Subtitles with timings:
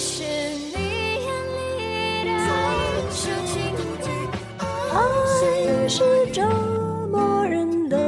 [0.00, 1.26] 是你眼
[1.76, 3.74] 里的深情
[4.92, 6.40] 爱是折
[7.10, 7.98] 磨人的。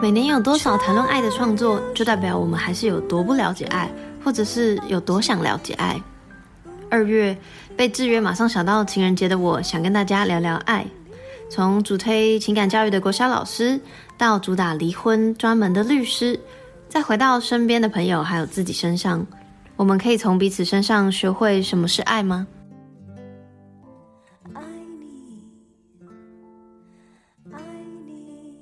[0.00, 3.90] 每年有多少谈论爱的创作，就代表我们还是有多不了解爱，
[4.24, 6.00] 或者是有多想了解爱。
[6.88, 7.36] 二月
[7.76, 10.86] 被制约，马上想到情人节的我，想跟大家聊聊爱。
[11.50, 13.78] 从主推情感教育的国小老师，
[14.16, 16.40] 到主打离婚专门的律师，
[16.88, 19.26] 再回到身边的朋友还有自己身上，
[19.78, 22.48] 我们可以从彼此身上学会什么是爱吗？
[24.52, 24.60] 爱
[24.98, 25.44] 你，
[27.52, 27.60] 爱
[28.04, 28.56] 你。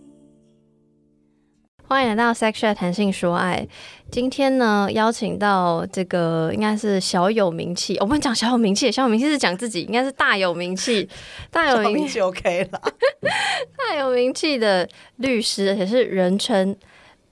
[1.88, 3.66] 欢迎来到 Sex Chat 谈性说爱。
[4.10, 11.08] 今天呢，邀请到这个应该是小有名气，我们讲小有名气，小有名气是讲自己，应该是大有名气，
[11.50, 12.82] 大有名气就 OK 了。
[13.88, 14.86] 大有名气的
[15.16, 16.76] 律师，而且是人称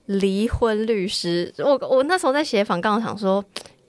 [0.07, 1.53] 离婚律师。
[1.59, 3.45] 我我那时候在写访告，想说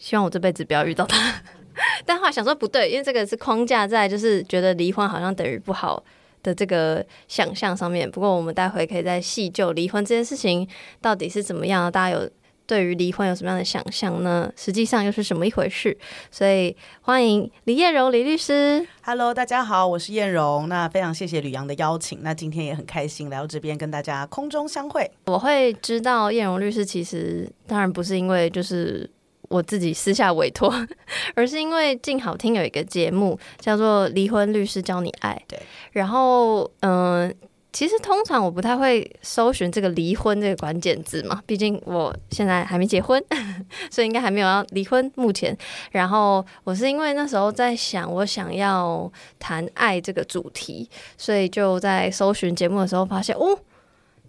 [0.06, 1.34] 希望我这辈子不要遇到他，
[2.06, 6.00] 但后来想说不对，因为这个是框架在，就是觉得离婚好像等于不好
[6.44, 8.08] 的这个想象上面。
[8.08, 10.64] 不过我们待会可以再细究离婚这件事情
[11.00, 12.30] 到底是怎么样，大家有。
[12.68, 14.52] 对于离婚有什么样的想象呢？
[14.56, 15.96] 实际上又是什么一回事？
[16.32, 18.84] 所以欢迎李艳荣李律师。
[19.04, 20.68] Hello，大家好，我是艳荣。
[20.68, 25.08] 那非常谢谢吕阳的邀请，那今天也很开心来到这边跟大家空中相会。
[25.26, 29.08] 我会知道艳荣律师，其实当然不是因为就是
[29.48, 30.72] 我自己私下委托，
[31.34, 35.40] 而是因为静好听有一个节目叫做《离婚律师教你爱》。
[35.50, 35.58] 对，
[35.92, 37.34] 然后嗯。
[37.72, 43.22] 其实通常我不太会搜寻这个离婚这个关键字嘛，毕竟我现在还没结婚，
[43.92, 45.12] 所以应该还没有要离婚。
[45.14, 45.54] 目前，
[45.90, 53.58] 然后我是因为那时候在想，我想要谈爱这个主题，所以就在搜寻节目的时候发现，哦，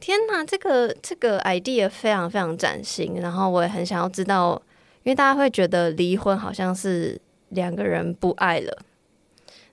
[0.01, 4.61] 天哪，这个这个 idea 非常非常崭新，然后我也很想要知道，
[5.07, 7.17] 因为大家会觉得离婚好像是
[7.49, 8.77] 两个人不爱了。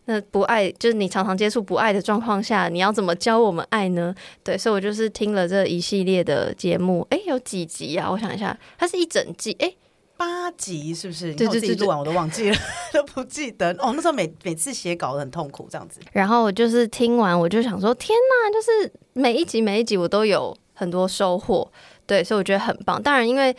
[0.05, 4.15] 那不爱就是你常常接触不爱的状况下，你要怎么教我们爱呢？
[4.45, 8.09] 对，所以我就是听了这一系列的节目，诶，有几集啊？
[8.09, 9.77] 我想一下，它是一整季，诶，
[10.17, 11.35] 八集是不是？
[11.35, 12.57] 对对对录完我都忘记了，
[12.95, 13.73] 都不记得。
[13.81, 15.99] 哦，那时候每每次写稿很痛苦，这样子。
[16.13, 21.67] 然后我就是听完，我就想说，天呐，就是每一集每一集我都有很多收获，
[22.07, 23.03] 对，所以我觉得很棒。
[23.03, 23.57] 当然，因为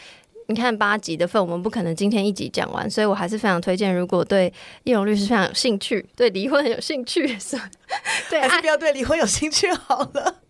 [0.48, 4.52] 你看八集的份，我们不可能今天一集讲完，所以我还是非常推荐，如果对
[4.84, 7.26] 叶荣律师非常有兴趣，对离婚很有兴趣，
[8.30, 10.42] 对还是不要对离婚有兴趣好了。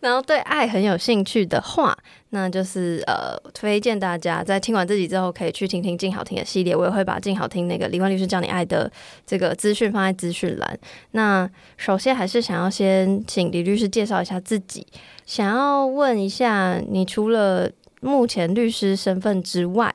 [0.00, 1.94] 然后对爱很有兴趣的话，
[2.30, 6.74] 那就是呃，推荐大家在听完这集之后，可以去听听静好听的系列。
[6.74, 8.90] 我也会把静好听那个离婚律师教你爱的
[9.26, 10.78] 这个资讯放在资讯栏。
[11.10, 14.86] 那首先还是想要先请李律师介绍一下自己，
[15.26, 17.70] 想要问一下，你除了
[18.00, 19.94] 目前律师身份之外，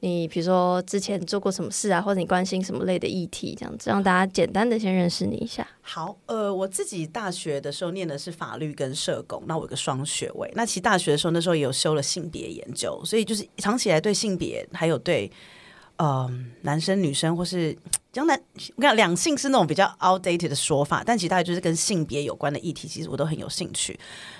[0.00, 5.66] 你比如说之前做过什么事啊，或者你关心什么类的议题，这样子让大家简单的先认识你一下。
[5.80, 10.52] 好，呃，我自己大学的时候念的是法律跟社工，那我有个双学位。
[10.54, 15.30] 那其实大学的时候那时候也有修了性别研究，所以就是长期以来对性别还有对
[15.96, 16.30] 呃
[16.62, 17.74] 男生女生或是
[18.16, 18.34] 讲男，
[18.76, 23.98] 我跟你讲两性是那种比较 outdated 的说法，但其实大概就是跟性别有关的议题，其实我都很有兴趣。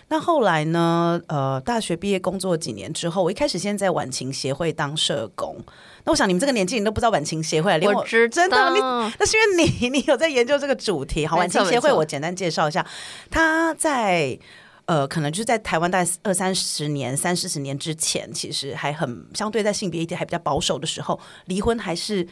[0.09, 1.21] 那后来呢？
[1.29, 5.57] 呃，大学毕业工作几年之后，我一开始先在晚晴协会当社工。
[6.05, 8.79] 那我想你们这个年纪，你都不知道晚晴协会，连我知真的你
[9.19, 11.27] 那是因为你你有在研究这个主题。
[11.27, 12.87] 好，晚晴协会我简单介绍一下，
[13.31, 14.39] 他在。
[14.87, 22.25] 呃，可能就是在台湾大概二三十年、三四十年之前，其实还很相对在性别议题还比较保守的时候，离婚还是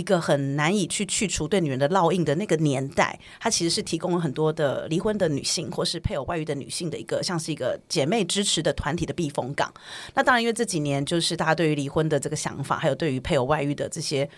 [0.00, 9.72] 一个很难以去去除对女人的烙印的那个年代，它其实是提供了很多的离婚的女性或是配偶外遇的女性的一个像是一个姐妹支持的团体的避风港。
[10.14, 14.28] 那当然，因为这几年就是大家对于离婚的这个想法，还有对于配偶外遇的这些。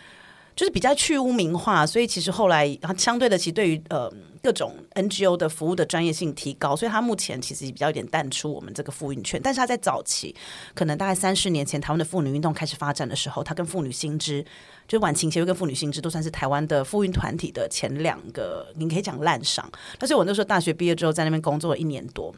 [0.54, 4.12] 就是比较去污名化，所以其实后来相对的，其实对于呃
[4.42, 9.40] 各种 NGO 的服务的专业性提高，所以它目前其实比较有点淡出我们这个妇运圈。
[9.42, 10.34] 但是它在早期，
[10.74, 14.44] 可能大概三十年前，台湾的妇女运动开始发展的时候，它跟妇女新知，
[14.88, 19.70] 就晚晴协会跟妇女新知都算是台湾的妇运团体的前两个，你可以讲烂赏。
[19.98, 22.34] 但是我那时候大学毕业之后，在那边工作了一年多。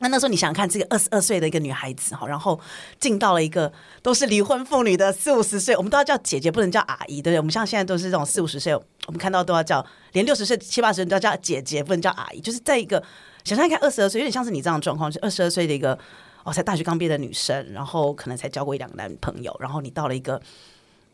[0.00, 2.60] 那那时候你想想看，这个二十二岁的一个女孩子哈，然后
[2.98, 7.38] 进到了一个都是离婚妇女的四五十岁，我们都要叫姐姐，不能叫阿姨，对不对？
[7.38, 12.40] 我们像现在都是这种四五十岁，我们看到都要叫，连六十岁、七八十岁都要叫姐姐，不能叫阿姨。
[12.40, 13.02] 就是在一个
[13.44, 15.98] 想象看二十二岁，有点像是你这样的状况，就二十二岁的一个
[16.42, 20.40] 哦，才大学刚毕业的女生，然后可能才交过一两个男朋友，然后你到了一个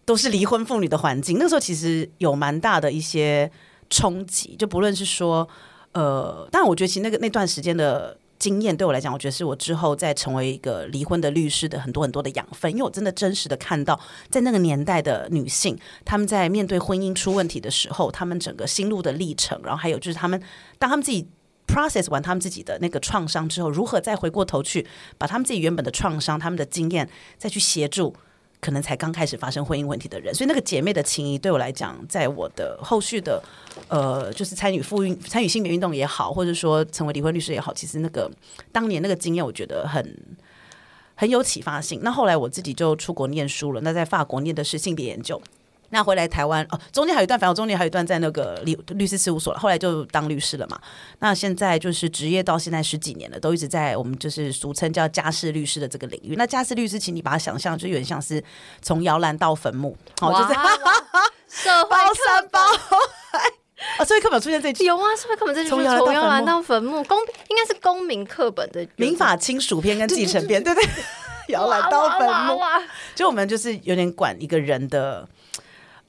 [0.04, 3.50] 都是离婚妇女的环境，那时候其实有蛮大的一些
[3.88, 5.48] 冲击，就不论是说
[5.92, 8.16] 呃，但我觉得其实那个那段时间的。
[8.40, 20.42] 经验对我来讲，我觉得是我之后在成为一个离婚的律师的很多很多的养分，因为我真的真实的看到，在那个年代的女性，她们在面对婚姻出问题的时候，她们整个心路的历程，然后还有就是她们
[20.78, 21.28] 当她们自己
[21.66, 24.84] process 完他们自己的那个创伤之后，如何再回过头去
[25.18, 27.08] 把他们自己原本的创伤、他们的经验
[27.38, 28.16] 再去协助。
[28.60, 33.42] 可能才刚开始发生婚姻问题的人，所以那个姐妹的情谊对我来讲，在我的后续的
[33.88, 38.30] 呃，就是参与妇运、参与性别运动也好，或者说成为离婚律师也好，其实那个
[38.70, 40.14] 当年那个经验，我觉得很
[41.14, 42.00] 很有启发性。
[42.02, 45.40] 那后来我自己就出国念书了，那在法国念的是性别研究。
[45.90, 50.80] 那回来台湾哦，中间还有一段，反正中间还有一段在那个律律师事务所了，后来就当律师了嘛。
[51.18, 56.34] 那现在就是职业到现在十几年了，都一直在我们就是俗称叫家事律师的这个领域。
[56.36, 58.42] 那家事律师，请你把它想象就有点像是
[58.80, 60.54] 从摇篮到坟墓，哦，就是
[61.62, 62.60] 社会包三包。
[63.98, 70.84] 啊，社会 课本有出现这句，有啊，社会课本这句从摇篮到坟墓公应该是公民课本的民法亲属篇跟继承篇，对对，
[71.48, 72.60] 摇篮到坟墓。
[73.14, 75.26] 就我们就是有点管一个人的，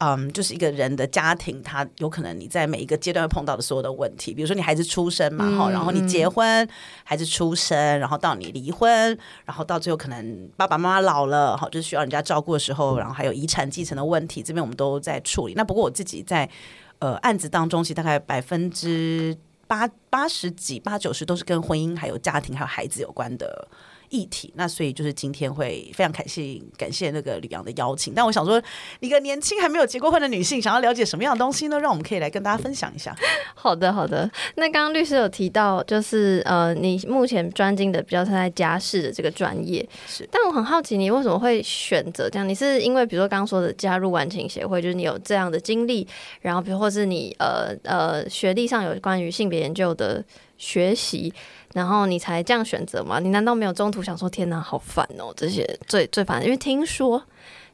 [0.04, 6.68] 嗯，就是一个人的家庭，他有可能你在每一个阶段会碰到的所有的问题，比如说你孩子出生嘛，哈、然后你结婚，
[7.04, 9.16] 孩子出生，然后到你离婚，
[9.46, 15.54] 然后到最后可能爸爸妈妈老了，哈，就是需要人家照顾的时候，然后还有遗产继承的问题，这边我们都在处理。
[15.54, 16.50] 那不过我自己在
[16.98, 19.38] 呃案子当中，其实大概百分之
[19.68, 23.68] 八八十几、八九十都是跟婚姻、还有家庭、还有孩子有关的
[24.12, 24.54] 议题。
[24.56, 28.14] 那所以就是今天会非常感谢感谢那个吕阳的邀请。
[28.14, 28.62] 但我想说，
[29.00, 31.80] 一个年轻还没有结过婚的女性，想要了解什么样的东西呢？
[31.80, 33.16] 让我们可以来跟大家分享一下。
[33.56, 34.30] 好的，好的。
[34.56, 40.28] 那刚刚律师有提到，就是呃，你目前专精的比较是在家事的这个专业，是。
[40.32, 42.48] 但我很好奇，你为什么会选择这样？
[42.48, 46.08] 你是因为比如说刚刚说的加入晚晴协会，就是你有这样的经历，
[46.42, 50.24] 然后比如或是你呃呃学历上有关于性别研究的
[50.58, 51.34] 学习，
[51.74, 53.20] 然后你才这样选择吗？
[53.20, 56.46] 你难道没有中途想说天哪，好烦哦，这些最最烦的？
[56.46, 57.24] 因为听说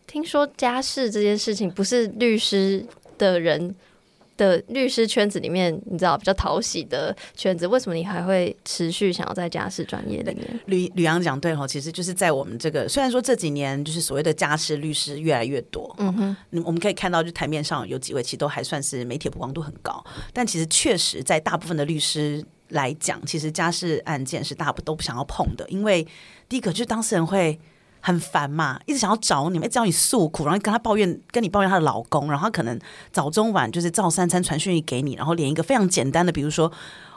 [0.05, 2.85] 听说家事这件事情不是律师
[3.17, 3.75] 的人。
[4.37, 10.59] 的律师圈子里面，你知道比较讨喜的圈子，为什么你还会持续想要在家事专业里面？
[10.67, 26.07] 吕吕阳讲对吼，其实就是在我们这个虽然说这几年就是所谓的家事律师越来越多，嗯哼，我们可以看到就台面上有几位其实都还算是媒体曝光度很高，但其实确实在大部分的律师来讲，其实家事案件是大部都不想要碰的，因为
[26.47, 27.59] 第一个就是当事人会。
[27.99, 32.79] 很烦嘛，一直想要找你们，一直找你诉苦，然后跟他抱怨，跟你抱怨她的老公，然后可能
[33.11, 36.71] 早中晚就是照三餐传讯息给你，然后连一个非常简单的，比如说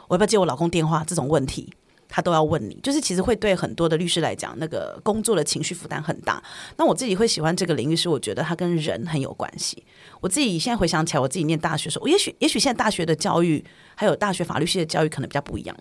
[0.09, 1.71] 我要不要接我老公电话这种问题，
[2.11, 6.43] 他都要问你，就是其实会对很多的律师来讲，那个工作的情绪负担很大。
[6.77, 9.83] 那我自己会喜欢这个领域，是我觉得它跟人很有关系。
[10.19, 13.63] 我自己现在回想起来，我自己念大学的时候，我也许也许现在大学的教育
[13.95, 15.75] 还有大学法律系的教育可能比较不一样，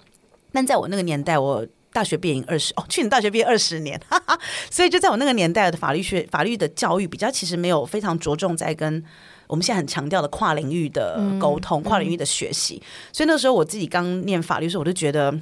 [0.52, 1.66] 但在我那个年代，我。
[1.92, 4.38] 大学毕业二十哦，去年大学毕业二十年，哈哈，
[4.70, 9.02] 所以就在我那个年代的法律学法律的教育比较，其实没有非常着重在跟
[9.48, 12.80] 我们现在很强调的跨领域的沟通、跨领域的学习。
[13.12, 15.36] 所以那时候我自己刚念法律的时候，我就觉得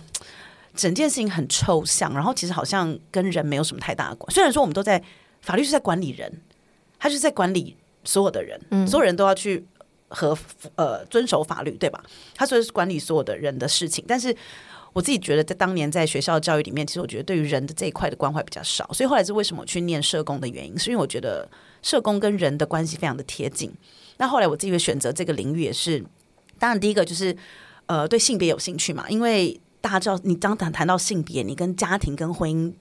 [0.79, 4.33] 整件事情很抽象，然后其实好像跟人没有什么太大的关。
[4.33, 5.03] 虽然说我们都在
[5.43, 6.41] 法律是在管理人，
[6.99, 9.67] 他是在管理所有的人，所有人都要去
[10.09, 10.39] 和
[10.77, 12.03] 呃遵守法律，对吧？
[12.35, 14.35] 他说是管理所有的人的事情，但是。
[14.95, 21.47] 我自己觉得，在当年在学校教育里面，其实我觉得对于人的这一块的关怀比较少，所以后来是为什么我去念社工的原因，是因为我觉得
[21.83, 23.71] 社工跟人的关系非常的贴近。
[24.17, 26.03] 那后来我自己会选择这个领域，也是
[26.59, 27.37] 当然第一个就是
[27.87, 32.73] 呃对性别有兴趣嘛，因为大家知道，你当谈谈到性别，你跟家庭跟婚姻，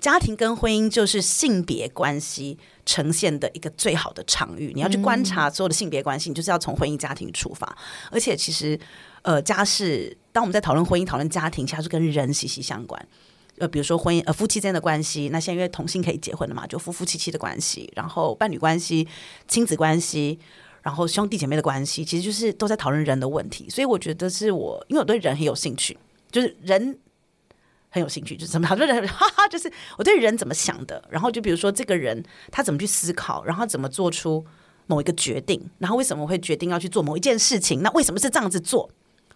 [0.00, 4.72] 家庭跟婚姻就是性别关系呈现的一个最好的场域。
[4.74, 7.76] 你要去观察所有的性别关系，你就是要从婚姻家庭出发，
[8.10, 8.78] 而且其实。
[9.22, 13.08] 呃，家事，当我们在讨论婚姻、讨论家庭，其实是跟人息息相关。
[13.58, 19.06] 呃，比如说婚姻，呃，夫妻之间的关系，那现在因为同性可以结婚了嘛，就夫夫妻妻的关系，然后伴侣关系、
[19.48, 20.38] 亲子关系，
[20.82, 23.68] 然后兄弟姐妹的关系，其实就是都在讨论人的问题。
[23.68, 25.98] 所以我觉得是我，因为我对人很有兴趣，
[26.30, 26.98] 就是人
[27.90, 31.02] 很有兴趣，就是怎么讨论人，哈哈，就是我对人怎么想的。
[31.10, 34.44] 然后就比如说这个人他怎么去思考，然后怎么做出
[34.86, 37.82] 某一个决定，然后为什么会决定要去做某一件事情？
[37.82, 38.90] 那为什么是这样子做？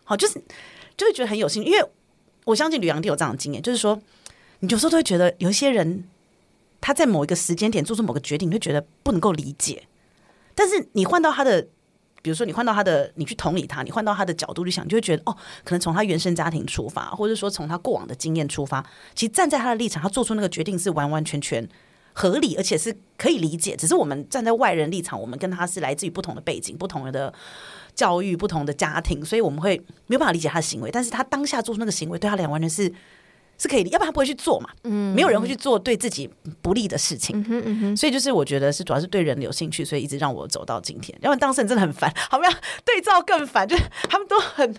[0.05, 0.43] 好，就是
[0.97, 1.85] 就会觉得很有兴趣，因为
[2.45, 4.01] 我相信吕阳弟有这样的经验，就是说，
[4.61, 6.05] 你有时候都会觉得有一些人
[6.81, 9.85] 他在某一个时间点做出某个决定，你会觉得不能够理解。
[10.55, 11.69] 但是你换到他的，
[12.23, 18.83] 比如说你换到他的，你去同理他，你换到他的角度去想，就会觉得哦，可能从他原生家庭出发，或者说从他过往的经验出发，
[19.15, 21.69] 其实站在他的立场，他做出那个决定是完完全全
[22.13, 23.77] 合理，而且是可以理解。
[23.77, 27.35] 只是我们站在外人立场，我们跟他是来自于不同的背景，不同的。
[27.95, 29.77] 教育不同的家庭，所以我们会
[30.07, 32.91] 没有办法理解他的行为，但是他当下做出那个行为，对他来讲完全是
[33.63, 34.69] 是可以，要不然他不会去做嘛。
[34.83, 36.29] 嗯，没有人会去做对自己
[36.61, 37.39] 不利的事情。
[37.39, 41.17] 嗯哼嗯哼，所以就是我觉得是主要是对人有兴趣，所以一直让我走到今天。
[41.23, 42.51] 要不然当事人真的很烦，好不要
[42.85, 44.75] 对照更烦，就是他们都很。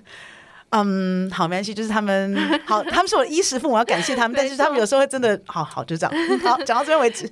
[0.76, 4.34] 嗯，好，没关系，就是他们好，他们是我的衣食父母，我要感谢他们。
[4.38, 7.30] 但是他们有时候会真的，好好就这样，好讲到这边为止。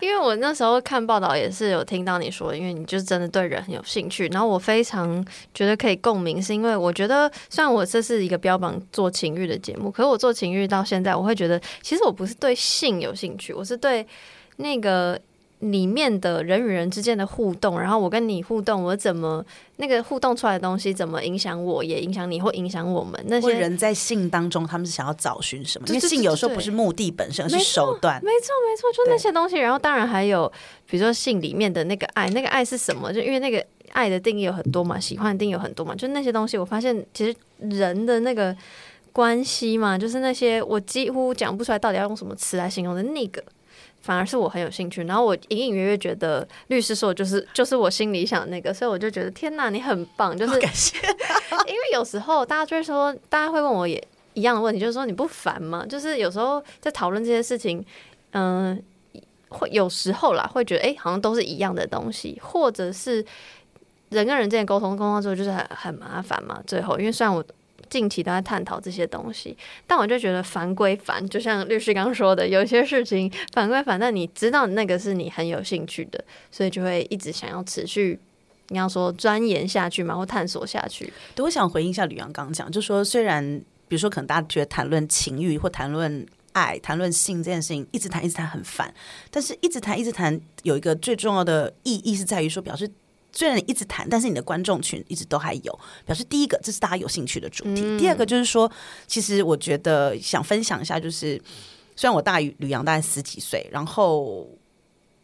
[0.00, 14.06] 因为我那时候看报道也是有听到你说，因为你就是真的对人很有兴趣，然后我非常觉得可以共鸣，是因为我觉得虽然我这是一个标榜做情欲的节目，可是我做情欲到现在，我会觉得其实我不是对性有兴趣，我是对
[14.56, 15.20] 那个。
[15.62, 19.44] 里面的人与人之间的互动，然后我跟你互动，我怎么
[19.76, 25.86] 那个互动出来的东西怎么影响我，也影响你，或影响我们那些人在性当中，他们是想要找寻什么？
[25.86, 28.20] 因为性有时候不是目的本身，而是手段。
[28.24, 29.56] 没错，没错，就那些东西。
[29.56, 30.50] 然后当然还有，
[30.90, 33.12] 比如说性里面的那个爱，那个爱是什么？
[33.12, 38.56] 就因为那个爱的定义有很多嘛，喜欢的定义有很多嘛，就那些东西，我发现其实人的那个
[39.12, 43.40] 关系嘛，就是那些我几乎讲不出来到底要用什么词来形容的那个。
[44.02, 50.98] 反而是我很有兴趣，然后我隐隐约约觉得律师说就是就是我心里想的那个，所以我就觉得天哪，你很棒，就是感谢。
[51.68, 54.02] 因为有时候大家就会说，大家会问我也
[54.34, 55.86] 一样的问题，就是说你不烦吗？
[55.88, 57.84] 就是有时候在讨论这些事情，
[58.32, 58.82] 嗯，
[59.48, 63.24] 会有时候啦，会觉得哎，好像都是一样的东西，或者是
[64.08, 66.60] 人跟人之间沟通沟通之后就是很很麻烦嘛。
[66.66, 67.44] 最后，因为虽然我。
[67.92, 69.54] 近期都在探讨这些东西，
[69.86, 78.18] 但我就觉得烦归烦，就像律师刚说的，有些事情烦归烦，但你知道那个是你很有兴趣的，所以就会一直想要持续，
[78.68, 81.12] 你要说钻研下去嘛，或探索下去。
[81.34, 88.94] 对，我想回应一下吕阳刚讲，就说虽然比如说可能大家觉得谈论情欲或谈论爱、谈论性这件事情，一直谈一直谈很烦，
[89.30, 92.90] 但是一直谈一直谈有一个最重要的意义是在于说表示。
[93.32, 97.98] 虽然你一直谈，但是你的观众群一直都还有，表示第一个这是大家有兴趣的主题。
[97.98, 98.70] 第二个就是说，
[99.06, 101.40] 其实我觉得想分享一下，就是
[101.96, 104.46] 虽然我大于吕阳大概十几岁，然后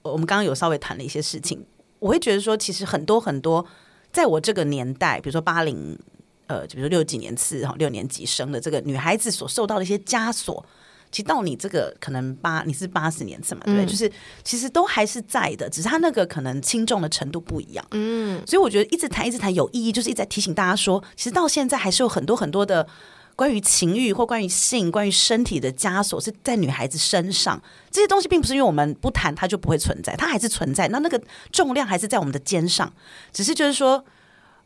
[0.03, 1.62] 我们刚刚有稍微谈了一些事情，
[1.99, 3.65] 我会觉得说，其实很多很多，
[4.11, 5.99] 在我这个年代，比如说八零，
[6.47, 10.65] 呃，就比如说六几年次哈六年级生的这个女孩子所受到的一些枷锁。
[11.11, 13.87] 其实到你这个可能八你是八十年次嘛，对不对？
[13.87, 14.11] 就是
[14.45, 17.85] 其实都还是在的，只是他那个可能轻重的程度不一样。
[17.93, 22.87] 嗯，所以我觉得一直谈一直谈有意义，就是一直在提醒大家说，其实到现在还是有很多很多的
[23.35, 27.62] 关于情欲或关于性、关于身体的枷锁是在女孩子身上。
[27.91, 30.88] 这些东西并不是因为我们不谈它就不会存在，它还是存在。
[30.88, 31.21] 那那个
[31.53, 32.93] 重量还是在我们的肩上，
[33.33, 34.05] 只是就是说。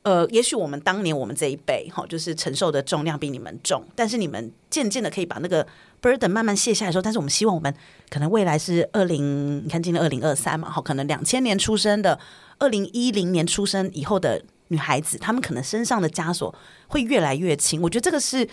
[0.04, 5.64] 呃，也许我们当年我们这一辈哈，就是承受的重量比你们重，但是你们渐渐的可以把那个
[6.02, 7.72] burden 慢慢卸下来的时候，但是我们希望我们
[8.10, 12.18] 可能未来是二零，你看今年二零二三嘛，好，可能两千年出生的，
[12.58, 16.54] 二零一零年出生以后的女孩子，她们可能身上的枷锁
[16.88, 17.80] 会越来越轻。
[17.80, 18.46] 我觉得这个是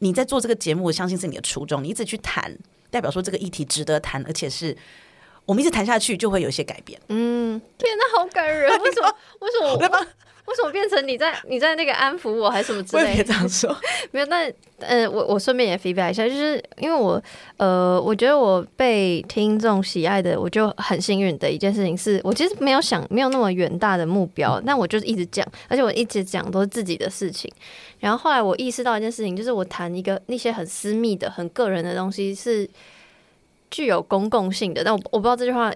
[0.00, 2.56] 你在做这个节目，我相信是你的初衷，你一直去谈，
[2.90, 4.76] 代表说这个议题值得谈，而且是
[5.46, 7.00] 我们一直谈下去就会有一些改变。
[7.08, 8.70] 嗯，天哪，好感人！
[8.80, 9.14] 为什么？
[9.40, 10.06] 为什么？
[10.44, 13.14] 为什么变成你在你在那个安抚我，还是什么之类？
[13.14, 13.74] 别这样说，
[14.10, 14.26] 没有。
[14.26, 17.22] 那呃，我我顺便也 feedback 一下，就是因为我
[17.56, 27.50] 呃，我觉得我被听众喜爱的，我就很幸运的一件事情，是我其实没有想没有那么远大的目标，但我就是一直讲，而且我一直讲都是自己的事情。
[28.00, 32.68] 然后后来我意识到一件事情，就是我谈一个那些很私密的、很个人的东西是
[33.70, 35.72] 具有公共性的，但我我不知道这句话。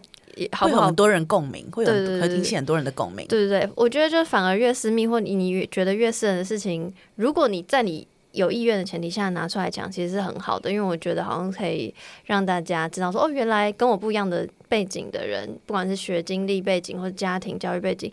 [0.53, 3.27] 会有很多人共鸣，会有会引起很多人的共鸣。
[3.27, 10.71] 对对对，我觉得就反而越私密或你你觉得越私人的事情，如果你在你有意愿的前提下拿出来讲，其实是很好的。
[10.71, 11.95] 因为我觉得好像可以
[12.27, 18.13] 让大家知道说，哦，原来跟我不一样的背景的人，不管是学经历背景或者家庭教育背景，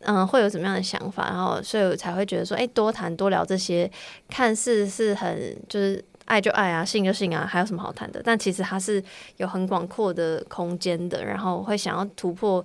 [0.00, 3.90] 嗯，会有什么样的想法，然后所以我才会觉得说，哎，多谈多聊这些，
[4.28, 6.04] 看似是很就是。
[6.26, 8.20] 爱就爱啊，信就信啊，还有什么好谈的？
[8.22, 9.02] 但其实它是
[9.38, 12.64] 有很广阔的空间的，然后会想要突破，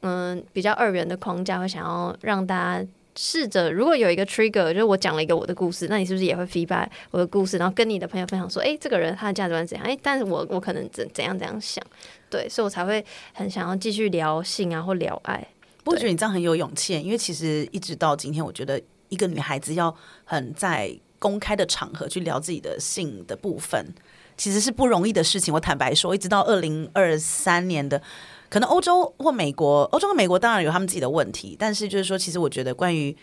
[0.00, 9.86] 嗯，比较二元的框架，会想要让大家试着，如果有一个 trigger，就是我讲了一个我的故事，那你是不是也会 feedback 我的故事，然后跟你的朋友分享说，哎，这个人他的价值观怎样？
[9.86, 11.84] 哎，但是我我可能怎怎样怎样想，
[12.30, 13.04] 对，所以我才会
[13.34, 15.46] 很想要继续聊性啊，或聊爱。
[15.84, 19.92] 我觉得你这样很有勇气，因为其实一直到今天，我觉得一个女孩子要
[20.24, 20.96] 很在。
[21.22, 23.94] 公开的场合去聊自己的性的部分，
[24.36, 25.54] 其实是不容易的事情。
[25.54, 28.02] 我坦白说，一直到二零二三年的，
[28.50, 33.16] 可能欧洲或美国，欧洲和美国当然有他们自己的问题，但是就是说，其实我觉得关于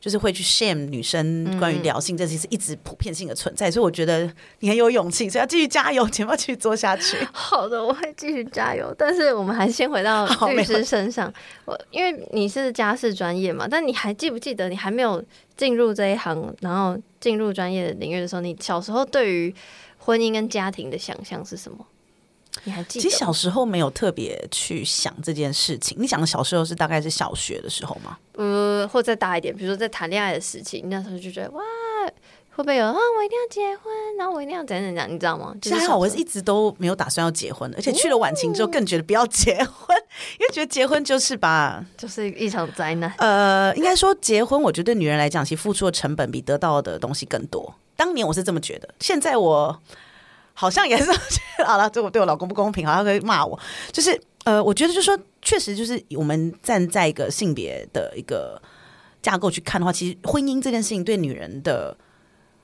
[0.00, 3.70] 就是会去 shame 女生关于聊性，这其实一直普遍性的存在。
[3.70, 7.18] 所以我觉得你很有勇气，所以要继续加油，请要继续做下去。
[7.32, 8.94] 好的，我会继续加油。
[8.96, 11.32] 但是我们还是先回到 律师身上。
[11.66, 15.22] 我因为你是家事专业嘛，但你还记不记得你还没有
[15.56, 17.00] 进入这一行，然后？
[17.20, 19.54] 进入专业领域的时候，你小时候对于
[19.98, 21.86] 婚姻跟家庭的想象是什么？
[22.64, 23.02] 你还记得？
[23.02, 25.94] 其实小时候没有特别去想这件事情。
[26.00, 28.16] 你想的小时候是大概是小学的时候吗？
[28.36, 31.60] 呃，或再大一点，比如说在谈恋爱的时期，你那时候就觉得哇，
[32.50, 32.92] 会不会有啊？
[32.92, 35.54] 我一定要结婚，然后我一定要怎样怎样，你知道吗？
[35.60, 39.96] 就是其实还好，我是一直都没有打算要结婚，而且去了晚晴之后更觉得不要结婚，
[40.38, 43.12] 因为觉得结婚就是吧 就是一场灾难。
[43.18, 47.74] 呃，应该说结婚，我觉得对女人来讲，其实付出的成本比得到的东西更多。
[47.96, 49.78] 当年我是这么觉得，现在我
[50.52, 51.10] 好像也是
[51.64, 53.58] 好了，这我对我老公不公平，好像可以骂我。
[53.92, 58.60] 就是呃，我觉得就是说，确实就是我们站在一个性别的一个
[59.22, 61.96] 架构去看的话，其实婚姻这件事情对女人的。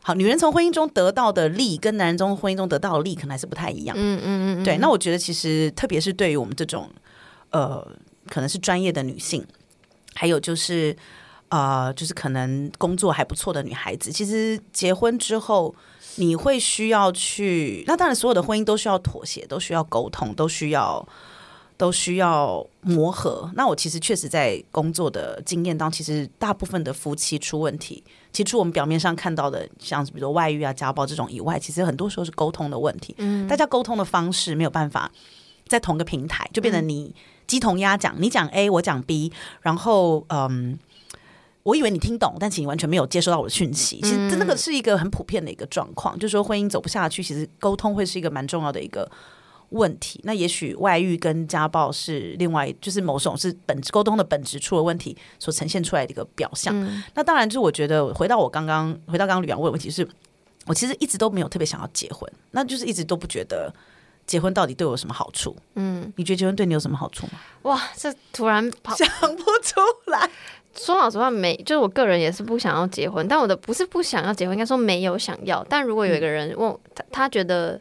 [0.02, 3.96] 好，女人从婚姻中得到的利，跟男人从婚姻中得到的利，可能还是不太一样。
[3.98, 6.88] 嗯嗯嗯，对，那我觉得其实特别是对于我们这种
[7.50, 7.84] 呃，
[8.28, 9.44] 可能是专业的女性，
[10.14, 10.96] 还有就是
[11.48, 15.74] 呃，就是可能工作还不错的女孩子，其实结婚之后。
[16.18, 21.06] 你会需要去，那当然，所有的婚姻都需要妥协，都需要沟通，都需要
[21.76, 23.50] 都需要磨合。
[23.54, 28.02] 那我其实确实在工作的经验当中，其实大部分的夫妻出问题，
[28.32, 33.14] 其实除我们表面上看到的，像比如说外遇啊、家暴这种以外，其实很多时候是沟通的问题。
[33.18, 35.10] 嗯，大家沟通的方式没有办法
[35.66, 37.14] 在同个平台，就变成你
[37.46, 40.78] 鸡同鸭讲，你讲 A，我讲 B，然后嗯。
[41.66, 44.00] 我以为你听懂，但其实你完全没有接收到我的讯息。
[44.00, 49.10] 其实这那个是一个很普遍的一个状况，就是说婚姻走不下去，其实沟通会是一个蛮重要的一个
[49.70, 50.20] 问题。
[50.24, 56.74] 那也许外遇跟家暴是另外，就是某种是本质沟通的本质出了问题所呈现出来的一个表象。
[57.14, 60.06] 那当然，就是我觉得回到我刚刚回到刚刚吕阳问的问题是，
[60.66, 63.72] 我其实一直都没有特别想要结婚，那就是一直都不觉得
[64.26, 65.56] 结婚到底对我有什么好处。
[65.74, 67.32] 嗯，你觉得结婚对你有什么好处吗？
[67.62, 70.30] 哇，这突然跑 想不出来。
[70.78, 75.64] 说老实话，没就是我个人也是不想要结婚，但我的不是不想要结婚，应该说没有想要。
[75.70, 77.80] 但如果有一个人问我他，他觉得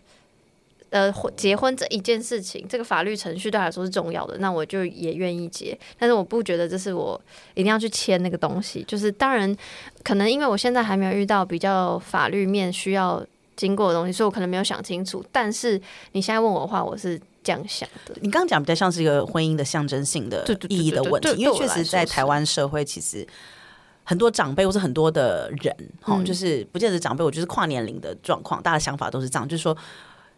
[0.96, 5.78] 呃婚结婚这一件事情，这个法律程序对他来说是重要的，那我就也愿意结。
[6.00, 7.20] 但是我不觉得这是我
[7.54, 8.82] 一定要去签那个东西。
[8.88, 9.54] 就是当然，
[10.06, 13.22] 可能因为我现在还没有遇到比较法律面需要
[13.58, 15.22] 经过的东西，所以我可能没有想清楚。
[15.34, 15.80] 但是
[16.13, 18.15] 你现在问我的话，我是这样想的。
[18.22, 23.28] 你刚刚讲比较像是一个婚姻的象征性的意义的问题，因为确实在台湾社会，其实
[24.06, 29.76] 很多长辈或是很多的人，哈、嗯就是不见得长辈，我觉得是跨年龄的状况，大家的想法都是这样，就是说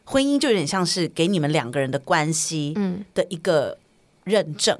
[0.09, 3.77] 婚姻就有点像是给你们两个人的关系嗯的一个
[4.23, 4.79] 认证。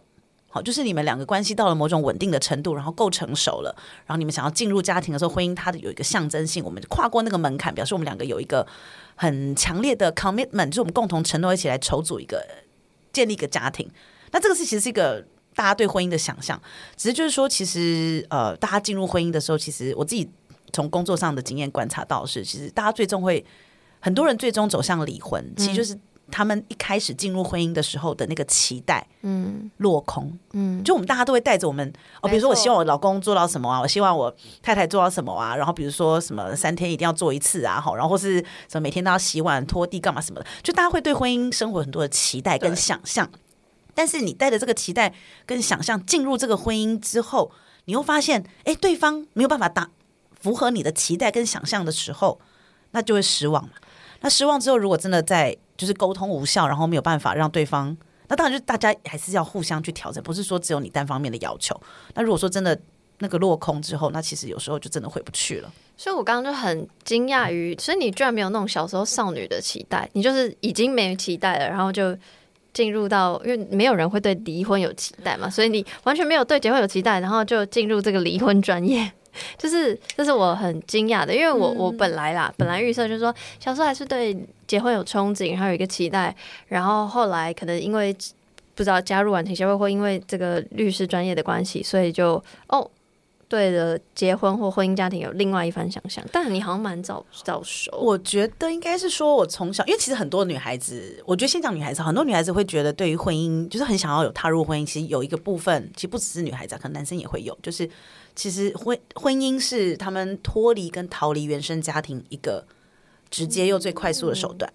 [0.49, 8.65] 好，就是你们两个关系到了某种稳定的程度，然后够成熟了，然后你们想要进入家庭的时候，婚姻它的有一个象征性，我们跨过那个门槛，表示我们两个有一个
[9.15, 12.41] 很强烈的 commitment，就是我们共同承诺一起来筹组一个
[13.11, 13.87] 建立一个家庭。
[14.31, 16.59] 那这个是其实是一个大家对婚姻的想象，
[16.95, 20.27] 只是就是说，其实呃，大家进入婚姻的时候，其实我自己
[20.71, 23.45] 从工作上的经验观察到是，其实大家最终会
[24.07, 25.93] 很多人最终走向离婚，其实就是
[26.31, 30.31] 他们一开始进入婚姻的时候的那个期待嗯落空。
[30.53, 31.91] 嗯，就我们大家都会带着我们
[32.21, 38.39] 哦，比如说我希望我老公做到什么啊，我希望我太太做到什么啊，然后比如说什么三天一定要做一次啊，好，然后或是
[38.69, 43.29] 什么每天都要洗碗、拖地干嘛什么的，就大家会对婚姻生活很多的期待跟想象。
[43.93, 45.13] 但是你带着这个期待
[45.45, 47.51] 跟想象进入这个婚姻之后，
[47.83, 49.89] 你又发现，哎，对方没有办法达
[50.39, 52.39] 符合你的期待跟想象的时候，
[52.91, 53.71] 那就会失望嘛。
[54.21, 57.95] 那失望之后，如果真的在就是沟通无效，然后没有办法让对方，
[58.27, 61.79] 那当然就大家还是要互相去调整，不是说只有你单方面的要求。
[62.15, 62.77] 那如果说真的
[63.19, 65.71] 那个落空之后，那其实有时候就真的回不去了。
[65.95, 72.15] 所以我刚刚就很惊讶于，所以你居然没有那种小时候少女的期待，你就是已经没期待了，然后就
[72.73, 79.11] 进入到，因为没有人会对离婚有期待嘛，所以你完全没有对结婚有期待，然后就进入这个离婚专业。
[79.57, 86.35] 就是这是我很惊讶的，因为我我本来啦，本来预设就是说小时候还是对结婚有憧憬，然后有一个期待，
[86.67, 88.15] 然后后来可能因为
[88.75, 92.89] 不知道加入婉婷协会，或因为这个律师专业的关系，所以就哦
[93.49, 96.21] 对了结婚或婚姻家庭有另外一番想象。
[96.33, 104.85] 但你好像蛮早早熟，我觉得应该是说，我从小，因为其实很多女孩子，我觉得先讲女孩子，很多女孩子会觉得对于婚姻，就是很想要有踏入婚姻。
[104.85, 107.89] 其实有一个部分，其实不只是女孩子、啊，可能男生也会有，就是
[108.37, 112.63] 其实婚婚姻是他们脱离跟逃离原生家庭一个
[113.29, 114.71] 直接又最快速的手段。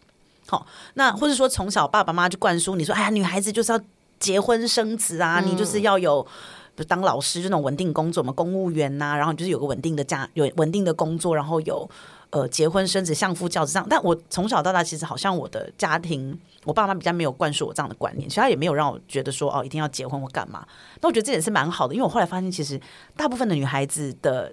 [0.48, 3.80] 好、那或者说从小爸爸妈妈就灌输你说，哎呀，女孩子就是要
[4.18, 6.26] 结婚生子啊，你就是要有。
[6.74, 11.88] 比如当老师就那种稳定工作嘛，公务员呐、然后你就是有个稳定的家，有稳定的工作，然后有
[12.32, 13.86] 呃结婚生子、相夫教子这样。
[13.88, 20.66] 但我从小到大，其实好像我的家庭，我爸妈比较没有灌输我这样的观念，所以他也没有让我觉得说哦一定要结婚或干嘛。
[21.00, 22.80] 那我觉得这点是蛮好的，因为我后来发现，其实
[23.16, 24.52] 大部分的女孩子的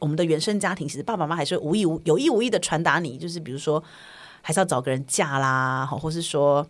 [0.00, 3.82] 我们的原生家庭，其实爸爸妈妈还是无意无有意无意的传达你，就是比如说。
[4.42, 6.64] 还是要找个人嫁啦，好，或是说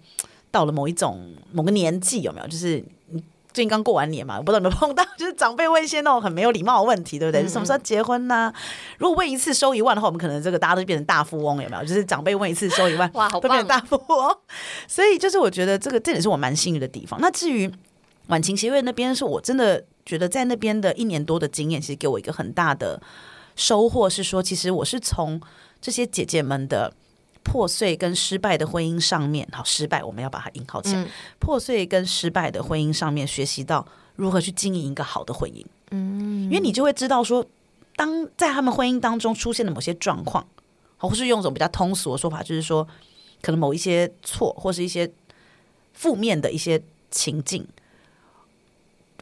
[0.50, 2.46] 到了某一种某个年纪，有没有？
[2.46, 2.82] 就是
[3.56, 7.42] 最近刚过完年嘛，我不知道有没有碰到，就是长辈问一些那种很没有礼貌的问题，对不对？
[7.42, 8.52] 就什么时候结婚呐、
[8.98, 11.82] 如果问一次收一万的话，我们可能这个大家都变成大富翁，有没有？
[11.82, 13.66] 就是长辈问一次收一万，哇，好都变成！
[13.66, 14.36] 大富翁。
[14.86, 17.18] 所以就是我觉得这个这也是我蛮幸运的地方。
[17.18, 17.72] 那至于
[18.26, 23.00] 晚晴协会那边，是我真的觉得在那边的一年多的经验，其实给我一个很大的
[23.54, 25.40] 收获，是说其实我是从
[25.80, 26.92] 这些姐姐们的。
[27.46, 31.04] 破碎跟失败的婚姻上面，好失败，我们要把它引号起来。
[31.04, 35.64] 嗯破碎跟失败的婚姻上面，学习到如何去经营一个好的婚姻。
[35.92, 37.46] 嗯，因为你就会知道说，
[37.94, 40.44] 当在他们婚姻当中出现的某些状况，
[40.96, 42.84] 好或是用一种比较通俗的说法，就是说，
[43.40, 45.08] 可能某一些错或是一些
[45.92, 46.82] 负面的一些
[47.12, 47.64] 情境，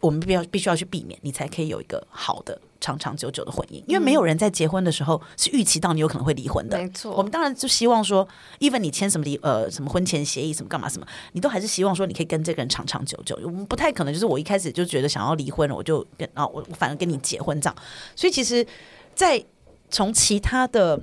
[0.00, 3.83] 我们必要必须要去避免，你才可以有一个好的长长久久的婚姻。
[3.87, 6.77] 因为没有人在结婚的时候是预期到你有可能会离婚的。
[6.77, 8.29] 没错，我们当然就希望说
[8.61, 13.38] ，even 你签什么离呃什么婚前协议什么干嘛什么，你都还是希望说你可以跟这个人长长久久。
[13.42, 17.77] 我们不太可能就是我一开始就觉得想要离婚了，我就跟啊我我反而跟你结婚这样。
[18.14, 18.66] 所以其实，
[19.14, 19.42] 在
[19.90, 21.01] 从其他的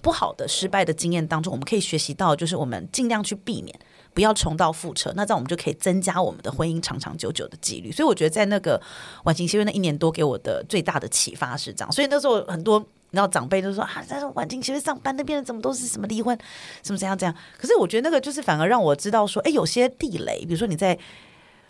[0.00, 3.78] 不好的失败的经验当中，我们可以学习到，就是我们尽量去避免。
[4.14, 7.90] 不要重蹈覆辙，那这样我们就可以增加我们的婚姻长长久久的几率。
[7.90, 8.80] 所以我觉得在那个
[9.24, 11.90] 晚晴协会那一年多给我的最大的启发是这样。
[11.90, 16.36] 所以那时候很多你知道长辈都说啊，在晚晴其实上班那边的怎么都是什么离婚，
[16.82, 17.34] 什么怎样怎样。
[17.58, 20.98] 可是我觉得那个就是反而让我知道说，哎，有些地雷，比如说你在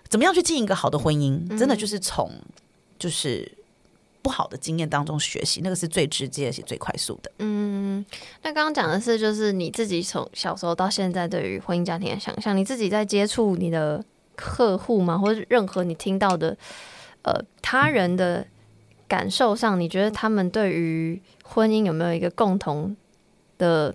[0.09, 2.31] 怎么样去经营一个好的婚姻，真的就是从
[2.99, 3.51] 就是
[4.23, 7.31] 不好的经验当中学习，那个是最直接而且最快速的。
[7.39, 8.05] 嗯，
[8.43, 14.03] 那刚刚讲的是，就是你自己从小时候到现在对于婚姻家庭的想象，你自己在接触你的
[14.37, 16.57] 客户吗，或者任何你听到的
[17.23, 18.47] 呃他人的
[19.09, 22.97] 感受上，你觉得他们对于婚姻有没有一个共同
[23.59, 23.95] 的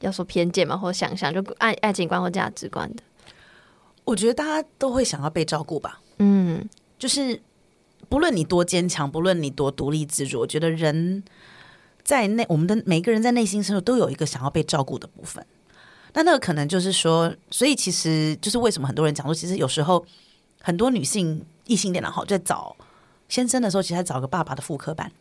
[0.00, 3.02] 要说偏见嘛，或者想象，就爱爱情观或价值观的？
[4.04, 7.40] 我觉得大家都会想要被照顾吧，嗯就是
[8.10, 11.22] 不论你多坚强，不论你多独立自主，我觉得人
[12.02, 15.46] 在内，我们的每个人在内心深处都有一个想要被照顾的部分。
[16.12, 20.04] 那那个可能就是说，所以其实就是为什么很多人讲说，其实有时候
[20.60, 22.74] 很多女性异性恋然后在找
[23.28, 25.12] 先生的时候，其实还找个爸爸的复刻版，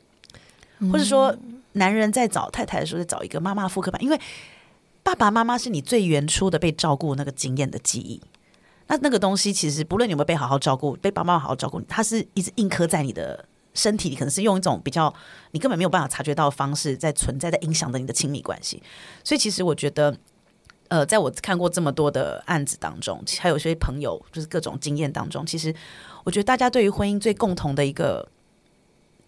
[0.91, 1.33] 或者说
[1.73, 4.19] 男人在找太太的时候，再找一个妈妈的复刻版，因为
[5.03, 8.19] 爸爸妈妈是你最原初的被照顾那个经验的记忆。
[8.89, 15.13] 那那个东西其实不论你有没有被好好照顾，被爸妈好好照顾，它是一直印刻在你的身体里，可能是用一种比较
[15.51, 18.81] 你根本没有办法察觉到的方式在存在，在影响着你的亲密关系。
[19.23, 20.17] 所以其实我觉得，
[20.87, 25.73] 呃，在我看过这么多的案子当中，还有一些朋友就是各种经验当中，其实
[26.23, 28.27] 我觉得大家对于婚姻最共同的一个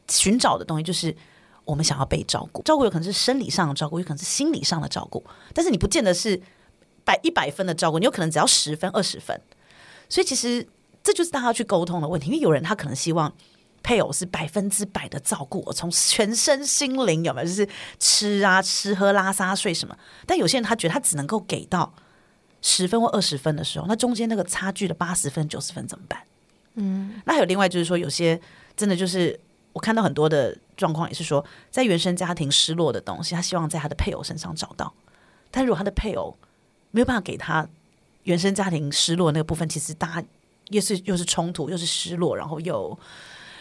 [0.09, 1.15] 寻找的东西，就是
[1.65, 2.63] 我们想要被照顾。
[2.63, 6.41] 照顾有可能是生理上的照顾，有可能是心理上的照顾，但是你不见得是
[7.03, 9.39] 百一百分的照顾，你有可能只要十分、二十分。
[10.09, 10.67] 所以其实
[11.03, 13.33] 这就是大家要去沟通的问题，因为有人他可能希望
[13.81, 19.97] 配偶是百分之百的照顾我，从全身心灵有没有，就是吃啊、吃喝拉撒睡什么。
[20.25, 21.93] 但有些人他觉得他只能够给到
[22.61, 26.21] 十分或二十分的时候，那中间那个差距的八十分、九十分怎么办？
[26.75, 28.39] 嗯，那还有另外就是说，有些
[28.77, 29.39] 真的就是
[29.73, 34.93] 我看到很多的状况也是说，在原生家庭失落的东西，他希望在他的配偶身上找到，
[35.49, 36.37] 但如果他的配偶
[36.91, 37.67] 没有办法给他
[38.23, 40.27] 原生家庭失落那个部分，其实大家
[40.69, 42.97] 又是又是冲突，又是失落，然后又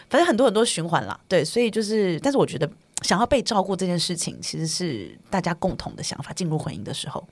[0.09, 1.19] 反正很多很多循环啦。
[1.27, 2.71] 对，所以就是，但是我觉得
[3.03, 6.33] 想要被照顾这件事情，其实是大家共同的想法。
[6.33, 7.27] 进入婚姻的时候，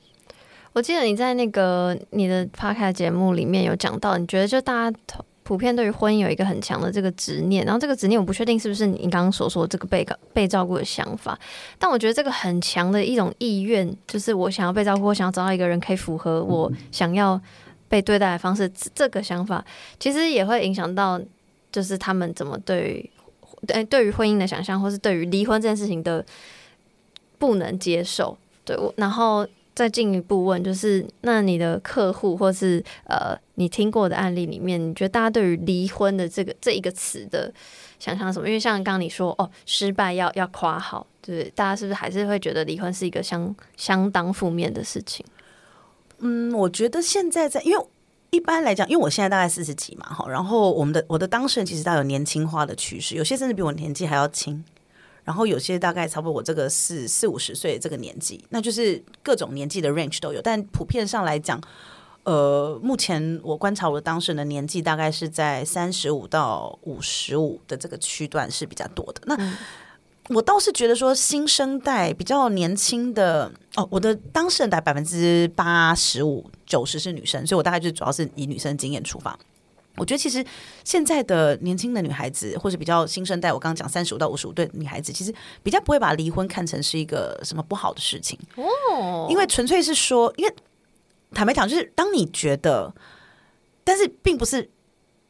[0.72, 4.98] 我记得你在那个你的 p o 节目里面有讲到，你觉得就大家
[5.48, 11.38] 普遍对于婚姻有一个很强的这个执念，然后这个执念我不确定是不是你刚刚所说这个被被照顾的想法，
[11.78, 17.40] 但我觉得这个很强的一种意愿，就是我想要被照顾，我想要找到一个人可以符合我想要
[17.88, 19.64] 被对待的方式，这个想法
[19.98, 21.18] 其实也会影响到，
[21.72, 23.10] 就是他们怎么对
[23.66, 26.22] 对对于婚姻的想象，或是对于离婚这件事情的
[27.38, 28.36] 不能接受。
[28.66, 37.52] 对我，然后再进一步问，就是那你的客户或是呃你听过的案例里面，你觉得大家对于离婚的这个这一个词的
[38.00, 38.48] 想象什么？
[38.48, 45.24] 因为像刚刚你说哦，失败要要夸好，就是大家是不是还是会觉得离婚是一个相相当负面的事情？
[46.18, 47.86] 嗯，我觉得现在在，因为
[48.30, 54.64] 一般来讲，因为我现在大概四十几嘛，哈，然后我们的我的当事人其实他有年轻化的趋势，有些甚至比我年纪还要轻，
[55.28, 61.60] 然后有些大概差不多我这个四四五十岁这个年纪，那就是各种年纪的 range 都有，但普遍上来讲。
[62.24, 69.22] 呃，目前我观察我的当事人的年纪大概是在三十五到五十五的这个区段是比较多的。
[69.24, 69.56] 那、
[70.34, 79.38] 我倒是觉得说新生代比较年轻的哦，我的当事人大概百分之八十五九十是女生，所以我大概就主要是以女生经验出发。
[79.98, 80.44] 我觉得其实
[80.84, 90.54] 现在的年轻的女孩子，或者比较新生代，我刚刚讲三十五到五十五对女孩子，其实比较不会把离婚看成是一个什么不好的事情哦，因为纯粹是说，因为
[91.32, 92.94] 坦白讲，就是当你觉得，
[93.84, 94.70] 但是并不是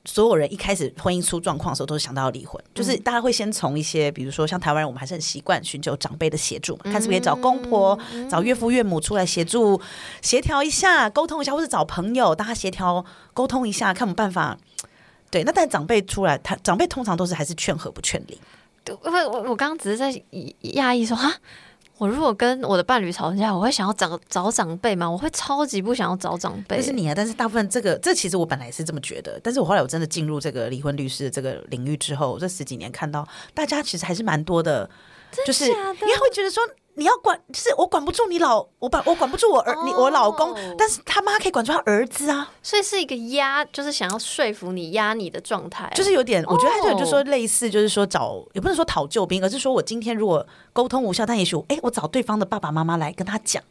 [0.05, 7.99] 所有人一开始婚姻出状况的时候都是想到要离婚，就是大家会先从一些，比如说像台湾人，我们还是很习惯寻求长辈的协助嘛，看是不是可以找公婆、
[8.31, 9.81] 找岳父岳母出来协助
[10.23, 14.57] 协调一下、沟通一下，或者找朋友大家协调沟通一下，看有没有办法。
[15.31, 18.41] 对，那但长辈出来，他长辈通常都是还是劝和不劝离。
[18.83, 20.23] 对，不，我我刚刚只是在
[20.61, 21.31] 压抑说哈，
[21.99, 25.11] 我如果跟我的伴侣吵架，我会想要找找长辈吗？
[25.11, 26.77] 我会超级不想要找长辈。
[26.77, 34.89] 这是你啊，但是大部分这个，这其实我本来是这么觉得，但是我后来我真的进入这个离婚律师的这个领域之后，这十几年看到大家其实还是蛮多的，
[35.45, 36.63] 就是因为会觉得说。
[36.99, 53.63] 你要管，就是我管不住你老，我管我管不住我儿，你我老公，但是他妈可以管住他儿子啊，所以是一个压，就是想要说服你压你的状态，就是有点，我觉得他就就说类似，就是说找，也不是说讨救兵，而是说我今天如果沟通无效，但也许哎，我找对方的爸爸妈妈来跟他讲。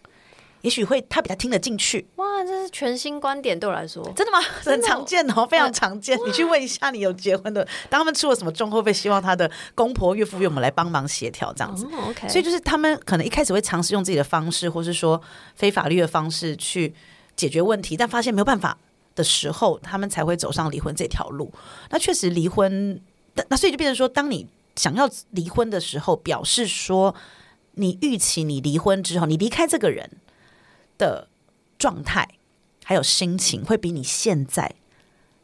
[0.67, 2.05] 也许会他比较听得进去。
[2.17, 4.39] 哇，这是全新观点对我来说，真的吗？
[4.61, 6.19] 很常见哦，非常常见。
[6.27, 11.87] 你去问一下，你有结婚的，当他们出了什么状况，会希望他的公婆、岳父、岳母来帮忙协调这样子。
[12.09, 15.21] OK，所以就是他们可能一开始会尝试用自己的方式，或是说
[15.55, 16.93] 非法律的方式去
[17.37, 18.77] 解决问题，但发现没有办法
[19.15, 21.49] 的时候，他们才会走上离婚这条路。
[21.91, 22.99] 那确实离婚，
[23.47, 27.15] 那所以就变成说，当你想要离婚的时候，表示说
[27.75, 30.09] 你预期你离婚之后，你离开这个人。
[30.97, 31.27] 的
[31.77, 32.27] 状态
[32.83, 34.73] 还有心情会比你现在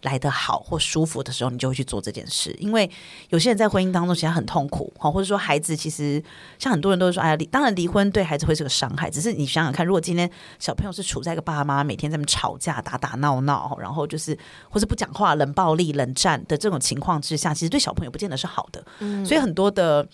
[0.02, 2.54] 来的好或舒服的时候，你就会去做这件事。
[2.60, 2.92] 因为
[3.30, 6.22] 有些人在婚姻当中其实很痛苦，哈，或者说孩子其实
[6.60, 9.10] 像很多人都说，哎呀，当然离婚对孩子会是个伤害。
[9.10, 14.38] 只是你想想看，如果今天小朋友是处在一个爸爸妈妈每天在那吵架、打打闹闹，然后就是
[14.70, 18.84] 或是不讲话、冷暴力、冷战的这种情况之下，其实对小朋友不见得是好的。
[19.00, 20.06] 嗯，所以很多的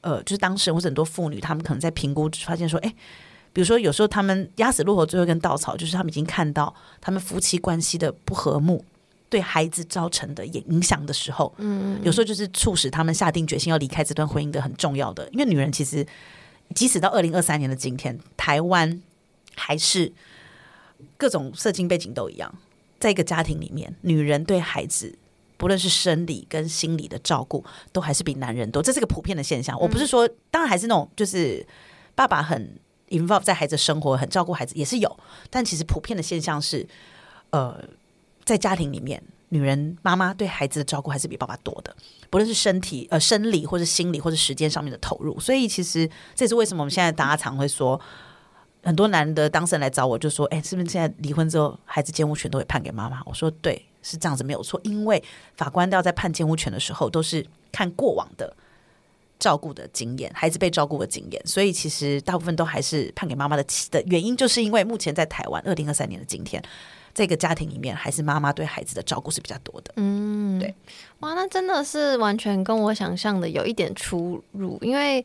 [0.00, 2.92] 呃，就是当事人或者很多妇女，他们可能在评估发现说，哎。
[3.56, 8.84] 比如说，有时候他们压死骆驼最后一根稻草，就是他们已经看到他们夫妻关系的不和睦
[9.30, 15.26] 对孩子造成的影响的时候，嗯，有时候就是促使他们下定决心要离开这段婚姻的很重要的。
[15.32, 16.06] 因为女人其实，
[16.74, 19.00] 即使到二零二三年的今天，台湾
[19.54, 20.12] 还是
[21.16, 22.54] 各种社经背景都一样，
[23.00, 25.16] 在一个家庭里面，女人对孩子
[25.56, 29.80] 不论是生理跟心理的照顾，都还是比男人多，这是个普遍的现象。
[29.80, 31.66] 我不是说，当然还是那种就是
[32.14, 32.78] 爸爸很。
[33.08, 35.18] Involve 在孩子生活很照顾孩子也是有，
[35.50, 36.86] 但其实普遍的现象是，
[37.50, 37.82] 呃，
[38.44, 41.94] 在家庭里面，女人妈妈对孩子的照顾还是比爸爸多的，
[42.30, 45.38] 不论是身体呃生理或者心理或者时间上面的投入。
[45.38, 48.00] 所以其实这也是为什么我们现在大家常会说，
[48.82, 53.22] 很多男的当事人来找我就说，哎，是不是现在离婚之后，孩子监护权都会判给妈妈？
[53.24, 55.22] 我说对，是这样子没有错，因为
[55.56, 58.56] 法官都要在判监护权的时候，都是看过往的。
[59.38, 63.64] 照顾的经验，孩子被照顾的经验，所以其实大部分都还是判给妈妈的。
[63.90, 66.62] 的原因就是因为目前在台湾二零二三年的今天，
[67.14, 69.92] 这个家庭里面还是妈妈对孩子的照顾是比较多的。
[69.96, 70.74] 嗯，对，
[71.20, 74.78] 哇，那真的是完全跟我想象的有一点出入。
[74.80, 75.24] 因为，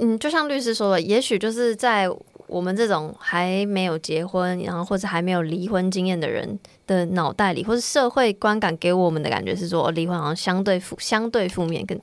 [0.00, 2.08] 嗯，就像律师说的，也许就是在
[2.46, 11.98] 我们这种还没有结婚，然后或者还没有离婚经验的人的脑袋里，或者社会观感给我们的感觉是说，离婚好像相对负相对负面，跟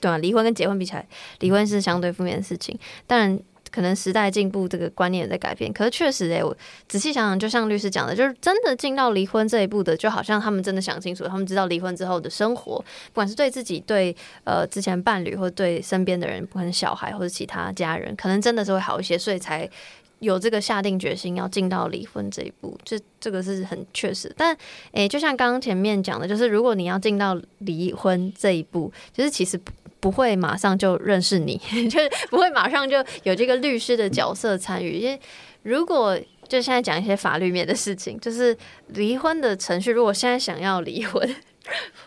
[0.00, 1.06] 对啊，离婚跟结婚比起来，
[1.40, 2.78] 离婚是相对负面的事情。
[3.06, 3.38] 当然，
[3.70, 5.72] 可能时代进步，这个观念也在改变。
[5.72, 6.56] 可是确实，诶，我
[6.88, 19.68] 仔细想想，就像律师讲的，就是真的进到离婚这一步的，就好像他们真的想清楚，他们知道离婚之后的生活，不管是对自己、对呃之前伴侣，或者对身边的人，不管是小孩或者其他家人，可能真的是会好一些，所以才。
[20.20, 24.32] 有这个下定决心要进到离婚这一步，这这个是很确实。
[24.36, 24.56] 但
[24.92, 31.56] 诶，就像刚刚前面讲的，就是如果你要进到离婚这一步，就是其实不不会马上就认识你，
[31.88, 34.98] 就是不会马上就有这个律师的角色参与。
[34.98, 35.20] 因为
[35.62, 38.56] 如果就现在讲一些法律面的事情，就是
[38.88, 41.36] 离婚的程序，如果现在想要离婚，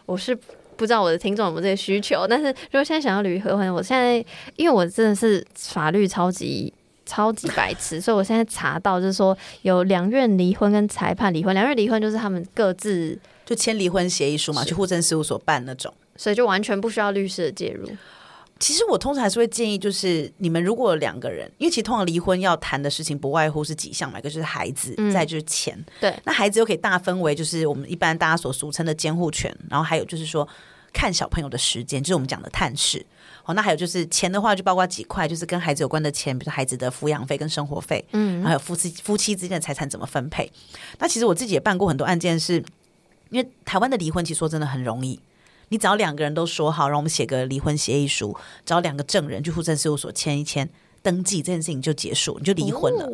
[0.05, 0.35] 我是
[0.75, 2.27] 不知道我的听众有没有这个需求。
[2.27, 4.15] 但是如果现在想要离婚，我现在
[4.57, 6.73] 因为我真的是法律超级。
[7.11, 17.85] 超级白痴，所以我现在查到就是说有两院离婚跟裁判离婚，两院离婚就是他们各自就签离婚协议书嘛，去户政事务所办那种，所以就完全不需要律师的介入。
[18.59, 25.77] 其实我通常还是会建议，就是你们如果两个人，因为其实通常离婚要谈的事情不外乎是几项嘛，一个就是孩子，再就是钱。
[25.99, 30.47] 对，那孩子又可以大分为就是我们一般大家所俗称的监护权，然后还有就是说。
[30.93, 33.05] 看小朋友的时间，就是我们讲的探视。
[33.45, 40.51] 哦，那还有就是钱的话，就包括几块，就是跟孩子有关的钱，比如孩子的抚养费跟生活费，嗯，还有夫妻夫妻之间的财产怎么分配。
[40.99, 42.63] 那其实我自己也办过很多案件是，
[43.29, 45.19] 因为台湾的离婚其实说真的很容易，
[45.69, 50.69] 你只要两个人都说好，让我们写个离婚协议书，找两个证人去户政事务所签一签，
[51.01, 53.09] 登记这件事情就结束，你就离婚了。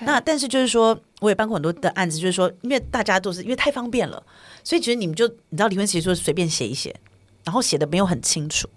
[0.00, 4.22] 那但是就是说，我也办过很多的案子，就是说，因为大家都是因为太方便了，
[4.64, 6.94] 所以其实你们就你知道离婚协议书随便写一写，
[7.44, 8.68] 然后写的没有很清楚，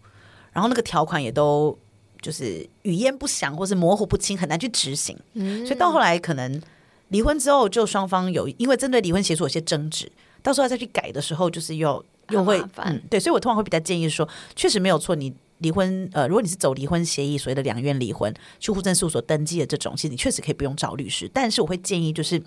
[0.60, 1.78] 然后那个条款也都
[2.22, 5.18] 就是语焉不详或是模糊不清，很难去执行。
[5.36, 6.62] 嗯所以到后来可能
[7.08, 10.12] 离婚之后，就双方有因为针对离婚协议书有些争执，
[10.44, 15.34] 到时候再去改的时候，就是又又会嗯对，所以我通常会比较建议说，确实没有错，你。
[15.62, 21.30] 离婚，呃，如果你是走离婚协议，所谓的两院离婚，去户政事务所登记的这种，其实你确实可以不用找律师。
[21.34, 22.42] 但是我会建议，就是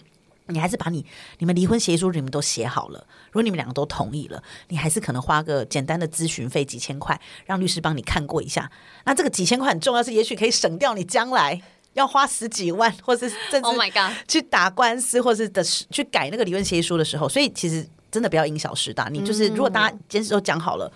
[0.46, 1.04] 你还是把你
[1.38, 8.70] 你们离婚协议书你们都写好了，如果你们两个都同意了，你还是可能花个简单的咨询费几千块，让律师帮你看过一下。
[9.04, 11.60] 那这个几千块很重要，是也许可以省掉你将来
[11.94, 19.08] 要花十几万，或是甚至 Oh my god，去打官司，或是的去改那个离婚协议书的时候，所以其实真的不要因小失大。
[19.08, 20.92] 你就是如果大家坚持都讲好了。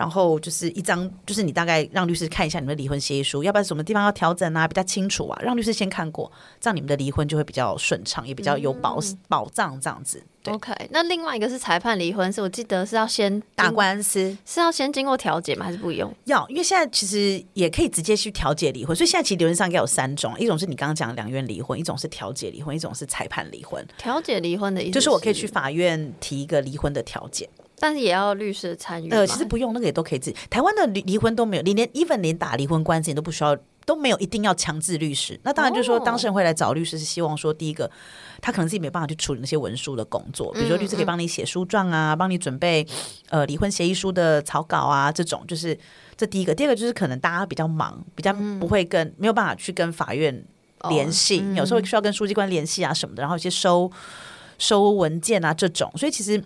[0.00, 10.24] 然后就是一张，就是你大概让律师看一下你们的离婚协议书，要不然什么地方要调整啊，比较清楚啊，让律师先看过，这样你们的离婚就会比较顺畅，也比较有保、保障这样子。
[10.42, 15.66] 对，OK，那另外一个是裁判离婚，是我记得是要先打官司是要先经过调解吗？
[15.66, 16.10] 还是不用？
[16.24, 27.46] 要，因为现在其实也可以直接去调解离婚，所以现在其实理论上应该有三种，一种是你刚刚讲的两院离婚，一种是调解离婚，一种是裁判离婚，调解离婚的意思就是我可以去，法院提一个离婚的调解。
[27.80, 29.10] 但是也要律师参与。
[29.10, 30.36] 呃，其实不用，那个也都可以自己。
[30.50, 35.40] 台湾的离离婚都没有，你连 even 连打离婚官司你都不需要，都没有一定要强制律师。
[35.42, 37.90] 那当然就是说，哦当事人会来找律师，是希望说，第一个，
[38.42, 42.86] 他可能自己没办法去处理那些文书的工作，比如说律师可以帮你写书状啊，帮你准备
[43.30, 45.76] 呃离婚协议书的草稿啊，这种就是
[46.16, 46.54] 这第一个。
[46.54, 50.44] 第二个就是可能大家比较忙，比较不会跟、没有办法去跟法院
[50.90, 53.90] 联系，有时候需要跟书记官联系啊什么的，然后一些收
[54.58, 56.42] 收文件啊这种，所以其实。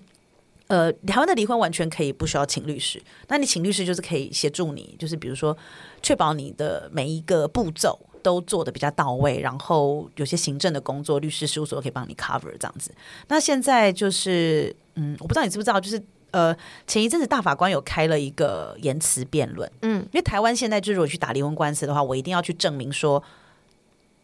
[0.66, 5.56] 呃，台湾的离婚完全可以不需要请律师，那你请律师就是可以协助你，就是比如说
[6.02, 12.90] 确保你的每一个步骤都做的比较到位，然后有些行政的工作，律师事务所可以帮你 cover 这样子。
[13.28, 23.22] 那现在就是，嗯，我不知道你知不知道，就是呃，前一阵子大法官有开了一个言辞辩论，嗯，因为台湾现在就是如果去打离婚官司的话，我一定要去证明说。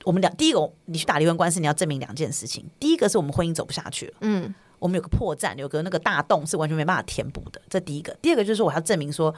[0.04, 2.64] 我们两第一个，你去打离婚官司，你要证明两件事情。
[2.80, 8.12] 第一个是我们婚姻走不下去了，嗯，我们有个破绽，有个那个大洞是完全没办法填补的，这第一个。
[8.20, 9.32] 第二个就是我要证明说，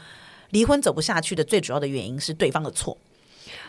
[0.50, 2.96] 离婚走不下去的最主要的原因是对方的错，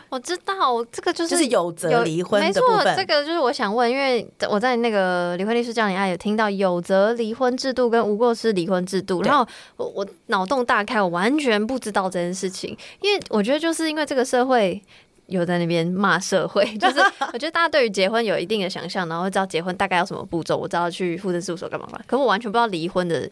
[0.08, 2.96] 我知道这个就是就是有责离婚没错，的部分。
[2.96, 14.80] 这个就是我想问，因为我在那个离婚律师教你爱有听到有责离婚制度跟无过失离婚制度，然后我我脑洞大开，我完全不知道这件事情，因为我觉得就是因为这个社会。
[15.26, 16.98] 有在那边骂社会， 就是
[17.32, 23.28] 我觉得大家对于结婚有一定的想象，然后会知道结婚大概要什么步骤，我知道去户政事务所干嘛干嘛，可我完全不知道离婚的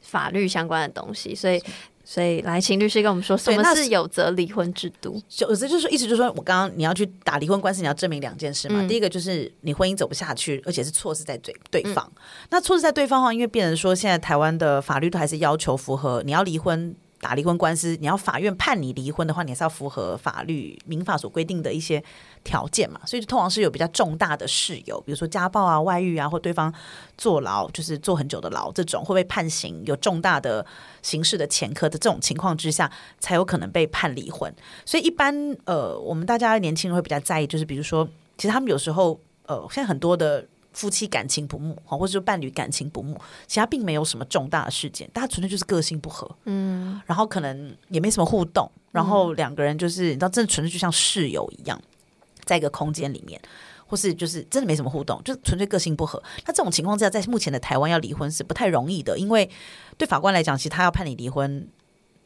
[0.00, 1.62] 法律相关的东西，所以
[2.04, 5.22] 所以来请律师跟我们说什么是有责离婚制度。
[5.38, 8.80] 有这就是说意思就是说我刚刚你要去打离婚官司，你要证明两件事嘛。
[8.82, 12.12] 嗯第一个就是你婚姻走不下去，而且是错是在对对方。
[12.50, 16.94] 那错是在对方的话，因为变成说现在台湾的法律都还是要求符合你要离婚。
[17.22, 22.02] 打离婚官司，你要法院判你离婚的话，你还是要符合法律民法所规定的一些
[22.42, 23.00] 条件嘛。
[23.06, 26.74] 所以通常是有比较重大的事由，比如说家暴啊、外遇啊，或对方
[27.16, 30.66] 坐牢，就是坐很久的牢这种，会被判刑有重大的
[31.00, 34.52] 刑事的前科的这种情况之下，才有可能被判离婚。
[34.84, 38.04] 所以一般呃，我们大家年轻人会比较在意，就是比如说，
[38.36, 51.80] 其实他们有时候呃，现在很多的夫妻感情不睦，或者说伴侣感情不睦，其他并没有什么重大的事件，大家纯粹就是个性不合，嗯，然后可能也没什么互动，然后两个人就是你知道，真的纯粹就像室友一样，
[52.44, 53.40] 在一个空间里面。
[53.84, 56.18] 或是就是真的没什么互动，就纯粹个性不合。
[56.46, 59.46] 那这种情况之下，在目前的台湾要离婚是不太容易的，因为
[59.98, 61.68] 对法官来讲，其实他要判你离婚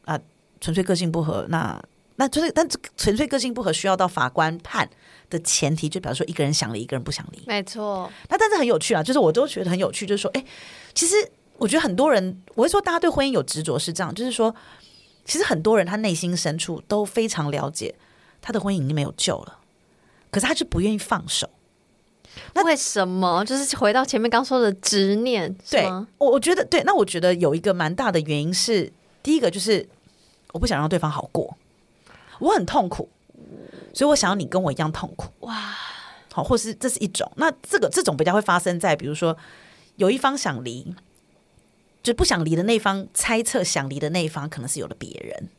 [0.05, 0.17] 啊，
[0.61, 1.77] 纯粹个性不合，那
[2.17, 4.87] 那就是但这纯粹个性不合需要到法官判
[5.29, 7.41] 的前提，就比如说一个人想离，一个人不想离。
[7.47, 10.43] 没错，那但是很有趣啊，就是我都觉得很有趣，就是说，哎、
[10.93, 11.15] 其实
[11.57, 14.53] 我觉得很多人，我会说大家对婚姻有执着是这样，就是说，
[15.25, 17.95] 其实很多人他内心深处都非常了解
[18.41, 19.59] 他的婚姻已经没有救了，
[20.31, 21.49] 可是他就不愿意放手。
[22.53, 23.43] 那为什么？
[23.45, 26.07] 就是回到前面刚说的执念，对吗？
[26.17, 28.91] 我我觉得对，那我觉得有一个蛮大的原因是，
[29.23, 29.87] 第一个就是
[30.53, 31.57] 我不想让对方好过，
[32.39, 33.09] 我很痛苦，
[33.93, 35.31] 所以我想要你跟我一样痛苦。
[35.41, 35.75] 哇，
[36.31, 37.31] 好，或是这是一种。
[37.35, 39.35] 那这个这种比较会发生在，比如说
[39.95, 40.95] 有一方想离，
[42.03, 45.49] 就不想离的那一方猜测想离的那一方可能是有了别人，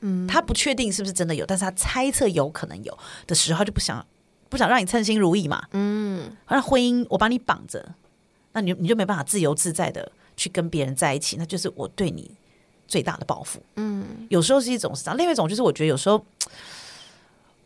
[0.00, 2.96] 嗯，他不确定是不是真的有，但是他猜测有可能有
[3.26, 4.06] 的时候，就不想
[4.48, 7.94] 不想让你称心如意嘛，嗯，那婚姻我把你绑着，
[8.52, 12.30] 那你你就没办法自由自在的去跟别人在一起，那就是我对你
[12.88, 16.24] 最大的报复，嗯，有时候是一种是这样，另外一种就是我觉得有时候。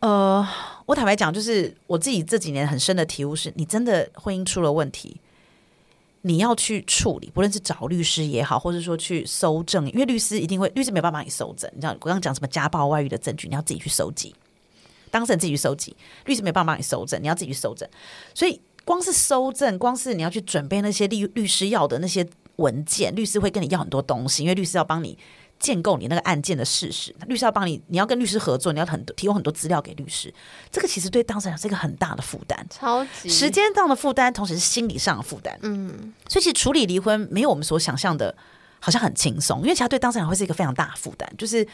[0.01, 0.45] 呃，
[0.87, 5.17] 我坦白讲，就是我自己这几年很深的体悟是，你真的婚姻出了问题，
[6.23, 11.71] 你要去处理，不论是找律师也好，或者说去搜证，因为律师一定会，律师没办法帮你搜证。
[11.73, 14.35] 你知道，我刚刚讲什么家暴、外遇的证据，你要自己去搜集，
[15.13, 17.89] 当事人自己去搜集，律师没办法帮你搜证，你要自己去搜证。
[18.35, 22.27] 所以，光是搜证，光是你要去准备那些律律师要的那些
[22.57, 25.19] 文件，律师会跟你要很多东西，因为律师要帮你。
[25.59, 30.35] 建构你那个案件的事实，律师要帮你，你要跟律师合作，你要很多提供很多资料给律师，
[30.73, 35.57] 这个其实对当事人是一个很大的负担，超级时间上的负担，同时是心理上的负担。
[35.63, 38.35] 嗯，所以其实处理离婚没有我们所想象的，
[38.81, 41.33] 好像很轻松，因为其实对当事人会是一个非常大的负担。
[41.39, 41.65] 就是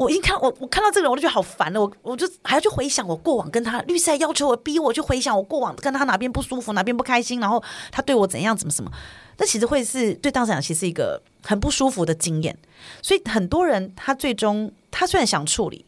[0.00, 8.90] 我一看我我看到这个人，我就觉得好烦了，我我就还要去回想我过往跟他律师还要求我逼我去回想我过往跟他哪边不舒服，哪边不开心，然后他对我怎样怎么什么。
[9.36, 12.56] 那其实会是对当事人其实一个很不舒服的经验，
[13.02, 15.84] 所以很多人他最终他虽然想处理，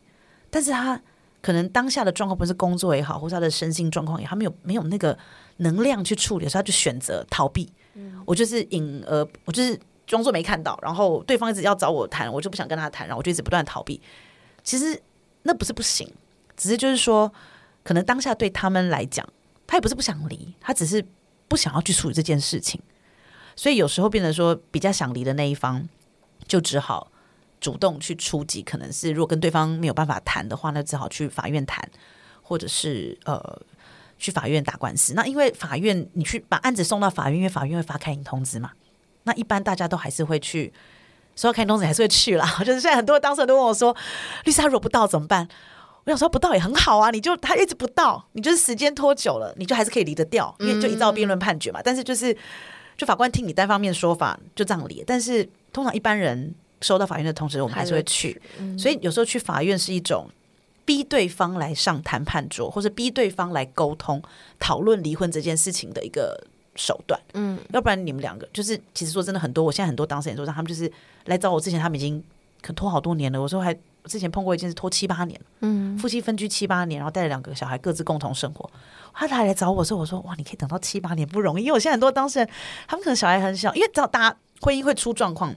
[0.51, 1.01] 但是他
[1.41, 5.17] 可能当下的状况不是工作也好，或者他的身心状况也好，他没有没有那个
[5.57, 7.73] 能量去处理，所以他就选择逃避。
[8.27, 9.79] 我就是隐而我就是
[10.13, 13.99] 装作没看到，然后对方一直要找我谈，我就不想跟他谈，然后我就一直不断逃避。
[14.63, 15.01] 其实
[15.45, 16.07] 那不是不行，
[16.55, 17.33] 只是就是说，
[17.83, 19.27] 可能当下对他们来讲，
[19.67, 21.03] 他也不是不想离，他只是
[21.49, 22.79] 不想要去处理这件事情。
[23.57, 25.89] 所以有时候变得说比较想离的那一方，
[26.47, 27.11] 就只好
[27.59, 28.61] 主动去出击。
[28.61, 31.83] 可能是如果跟对方没有办法谈的话，那只好去法院谈，
[32.43, 33.63] 或者是呃
[34.19, 35.15] 去法院打官司。
[35.15, 38.73] 那因为法院你去把案子送到法院，因为法院会发开庭通知嘛。
[39.25, 40.73] 那一般大家都还是会去
[41.37, 42.47] 收到开庭通知，还是会去啦。
[42.65, 43.97] 就是现在很多当事人都问我说
[44.45, 45.49] ：“律师他如果不到怎么办？”
[46.05, 51.81] 我想说不到也很好啊，你就他一直不到，你就是时间拖久了，你就还是可以离得掉，因为就一照辩论判决嘛。
[51.83, 52.37] 但是就是。
[52.95, 58.41] 就法官听你单方面说法就这样理，但是通常一般人收到法院的通知，我们还是会去。
[58.79, 60.29] 所以有时候去法院是一种
[60.85, 64.23] 逼对方来上谈判桌，或者逼对方来沟通
[64.61, 66.39] 讨论离婚这件事情的一个
[66.75, 67.21] 手段。
[67.35, 70.91] 嗯，要不然你们两个就是其实说真的很多，我现在很多当事人说，他们就是
[71.27, 72.23] 来找我之前，他们已经
[72.61, 73.41] 可拖好多年了。
[73.41, 78.69] 我说还之前碰过一件事，拖七八年，嗯，夫妻分居七八年，然后带着两个小孩各自共同生活。
[79.15, 82.49] 他来来找我说：“我说哇，你可以等到七八年不容易，因为我现在很多当事人，
[82.89, 85.55] 他们可能小孩很小，因为知道大家婚姻会出状况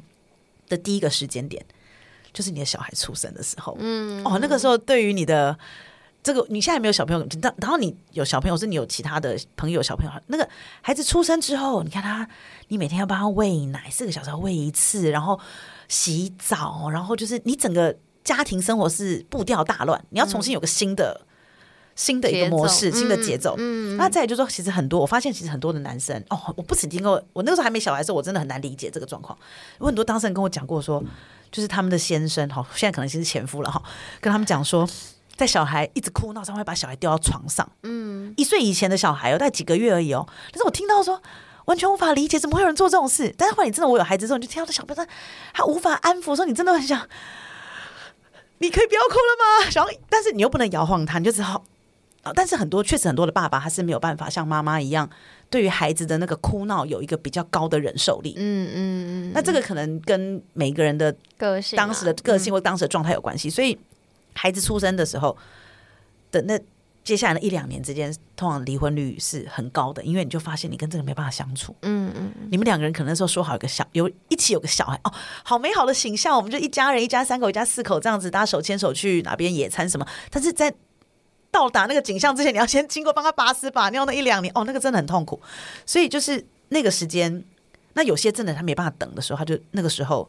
[0.67, 1.65] 的第一个时间点，
[2.33, 3.77] 就是你的小孩出生的时候。
[3.79, 5.57] 嗯，哦，那个时候对于你的
[6.25, 10.49] 这个，你现在没有小朋友，但然后你有小朋友，是你有其他的朋友小朋友，那个
[10.81, 12.27] 孩子出生之后，你看他，
[12.69, 15.39] 你每天要帮他喂奶，四个小时要喂一次，然后
[15.87, 21.21] 洗澡，然后就是你整个家庭生活是步调大乱，你要重新有个新的。”
[21.97, 23.55] 新的一个模式，新的节奏。
[23.57, 29.39] 嗯，那再就是说，其实很多，我发现其实很多的男生哦，我不曾听过，我那个时候还没小孩的时候，我真的很难理解这个状况。
[29.79, 31.01] 有很多当事人跟我讲过，说
[31.53, 33.81] 就是他们的先生哈，现在可能其实前夫了哈，
[34.19, 34.85] 跟他们讲说，
[35.35, 37.69] 在小孩一直哭闹，他会把小孩丢到床上。
[37.83, 40.25] 嗯，一岁以前的小孩哦，大概几个月而已哦。
[40.51, 41.21] 但是我听到说，
[41.65, 43.33] 完全无法理解，怎么会有人做这种事？
[43.37, 45.05] 但是后来你真的我有孩子之后，你就听到这小朋友
[45.53, 47.07] 他无法安抚，说你真的很想，
[48.59, 49.69] 你可以不要哭了吗？
[49.75, 51.63] 然后，但是你又不能摇晃他，你就只好。
[52.33, 55.07] 但是很多确实很多的爸爸他是没有办法像妈妈一样，
[55.47, 58.33] 对于孩子的那个哭闹有一个比较高的忍受力。
[58.35, 58.75] 嗯嗯
[59.29, 59.31] 嗯。
[59.31, 63.47] 那这个可能跟每个人的个性、当时的个性或当时的状态有关系。
[63.47, 63.77] 所以
[64.35, 65.35] 孩子出生的时候
[66.31, 66.59] 的那
[67.03, 71.75] 接下来的一两年之间，通常离婚率是很高的，因为你就发现你跟这个没办法相处。
[71.83, 72.31] 嗯嗯。
[72.49, 75.13] 你们两个人可能那时候说好有个小有一起有个小孩哦，
[75.43, 80.07] 好美好的形象，我们就一家人一家三口一家四口这样子，大家手牵手去哪边野餐什么。
[80.31, 80.73] 但是在
[81.51, 85.39] 到达那个景象之前，你要先经过帮他拔屎拔尿那一两年哦，那个真的很痛苦。
[85.85, 87.45] 所以就是那个时间，
[87.93, 90.27] 那有些真的他没办法等的时候，他就那个时候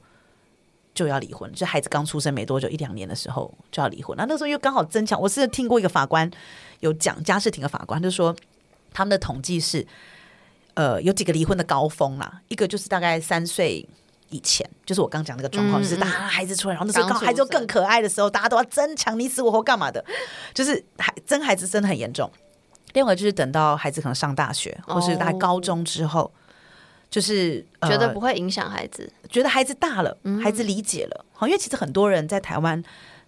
[0.96, 1.48] 就要离婚。
[1.52, 4.16] 就孩子刚出生没多久，一两年的时候就要离婚。
[4.16, 5.20] 那那时候又刚好增强。
[5.20, 6.28] 我是听过一个法官
[6.80, 8.34] 有讲家事庭的法官，就说
[8.92, 9.86] 他们的统计是，
[10.74, 13.88] 呃，有几个离婚的高峰啦，一个就是大概三岁。
[14.30, 20.04] 以前就是我刚讲那个状况，就是大家孩子出来，然后那时候刚孩子更可爱的时候，大家都要争抢你死我活干嘛的，
[20.52, 22.28] 就是孩争孩子真的很严重。
[22.94, 26.28] 另外就是等到孩子可能上大学或是大概高中之后，
[27.10, 31.24] 就是觉得不会影响孩子，觉得孩子大了，孩子理解了。
[31.32, 32.82] 好，因为其实很多人在台湾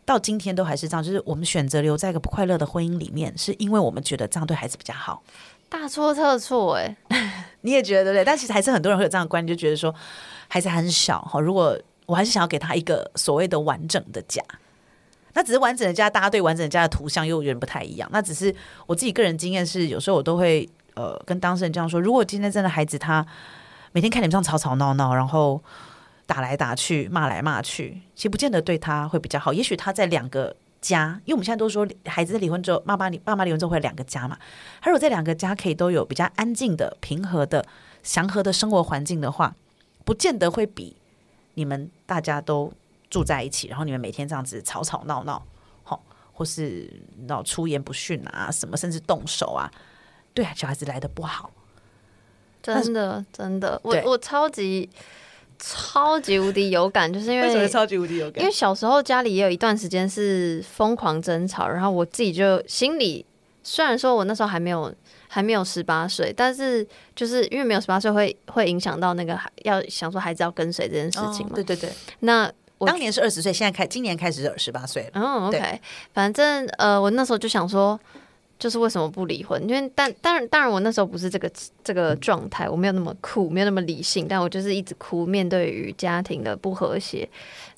[0.05, 5.23] 到今天都还是这样，就是我们选择留在一个不快乐的婚姻里面，是因为我们觉得这样对孩子比较好。
[5.69, 6.97] 大错特错哎、
[7.61, 8.25] 你也觉得对不对？
[8.25, 9.95] 但其实还是很多人会有这样的观念，就觉得说
[10.49, 14.43] 孩子还很小哈，如果我还是想要给他一个所谓的完整的家。
[15.35, 18.09] 那只是完整的家，大家对完整的家的图像又有点不太一样。
[18.11, 18.53] 那只是
[18.87, 23.25] 我自己个人经验是，有时候我都会呃跟当事人这样说：如果今天真的孩子他
[23.99, 25.61] 每天看你们这样吵吵闹闹，然后
[26.25, 29.53] 打来打去、骂来骂去，其实不见得对他会比较好。
[29.53, 34.39] 也许他在两个家，因为我们现在都说孩子离婚之后，妈妈你爸妈离婚之后会有两个家嘛。
[34.81, 37.67] 他如果在两个家可以都有比较安静的、平和的、
[38.05, 39.57] 祥和的生活环境的话，
[40.05, 40.95] 不见得会比
[41.55, 42.73] 你们大家都
[43.11, 45.43] 住在一起，然后你们每天这样子吵吵闹闹，
[45.83, 46.01] 好，
[46.33, 46.89] 或是
[47.27, 49.69] 闹出言不逊啊，什么甚至动手啊，
[50.33, 51.51] 对啊小孩子来的不好。
[52.75, 54.89] 真的真的，我我超级
[55.59, 63.25] 超级无敌有感，就是因为超级无敌有感因为小时候家里也有一段时间是疯狂争吵，然后我自己就心里
[63.63, 64.93] 虽然说我那时候还没有
[65.27, 71.53] 还没有十八岁，但是就是因为没有十八岁会会影响到那个孩要想说孩子要跟随这件事情嘛。
[71.53, 71.91] 哦对对对，
[72.21, 75.11] 那我当年是二十岁，现在开今年开始是十八岁了。
[75.15, 75.81] 嗯对，OK，
[76.15, 77.99] 反正呃，我那时候就想说，
[78.59, 79.63] 就是为什么不离婚？
[79.69, 81.51] 因为但当然当然我那时候不是这个
[81.85, 87.29] 这个状态，我没有那么酷，没有那么理性，但我就是一直哭，面对于家庭的不和谐。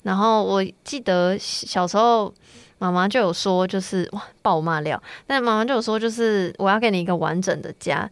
[0.03, 2.33] 然后我记得小时候
[2.79, 8.09] 妈妈就有说，就是哇爆骂料，但妈妈就有说，就是我要给你一个完整的家。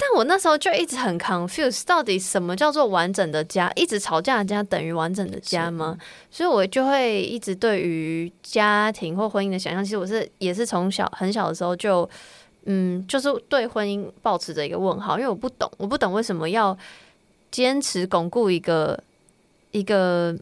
[0.00, 3.68] 但我那时候就一直很 confused，到底什么叫做完整的家？
[3.74, 5.98] 一直吵架的家等于完整的家吗？
[6.30, 12.08] 所以我就会一直对于家庭或婚姻的想象，其实我是也是从小很小的时候就，
[12.66, 16.78] 嗯，就是对婚姻保持着一个问号，因为我不懂，我不懂为什么要
[17.50, 18.98] 坚持巩固一个
[19.72, 20.34] 一个。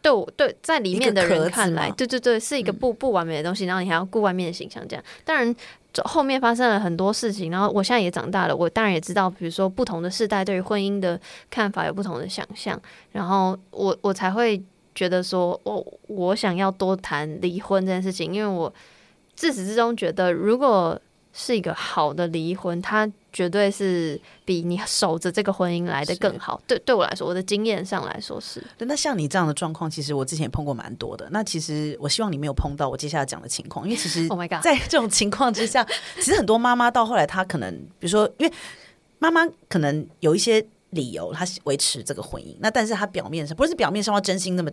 [0.00, 5.04] 对我对在里面的人看来，对对对，是一个不不完美的东西，然后你还要顾外面的形象，这样。
[5.24, 5.60] 当然，这
[6.04, 11.20] 后面发生了很多事情，然后我现在也长大了，我当然也知道，比如说不同的世代对于婚姻的
[11.50, 12.80] 看法有不同的想象，
[13.12, 14.62] 然后我我才会
[14.94, 18.72] 觉得说，我我想要多谈离婚这件事情，因为我
[19.34, 20.98] 自始至终觉得，如果
[21.32, 26.60] 是一个好的离婚，它绝对是比你守着这个婚姻来的更好。
[26.66, 31.26] 对，对我来说，我的经验上来说是，对，那像你这样的状况，其实我之前也碰过蛮多的。
[31.30, 38.52] 那其实我希望你没有碰到我接下来讲的情况，因为其实 Oh my god 在这种情况之下，其实很多妈妈到后来，她可能比如说，因为
[39.18, 44.70] 妈妈可能有一些理由，她维持这个婚姻，那但是她表面上不是表面上要真心那么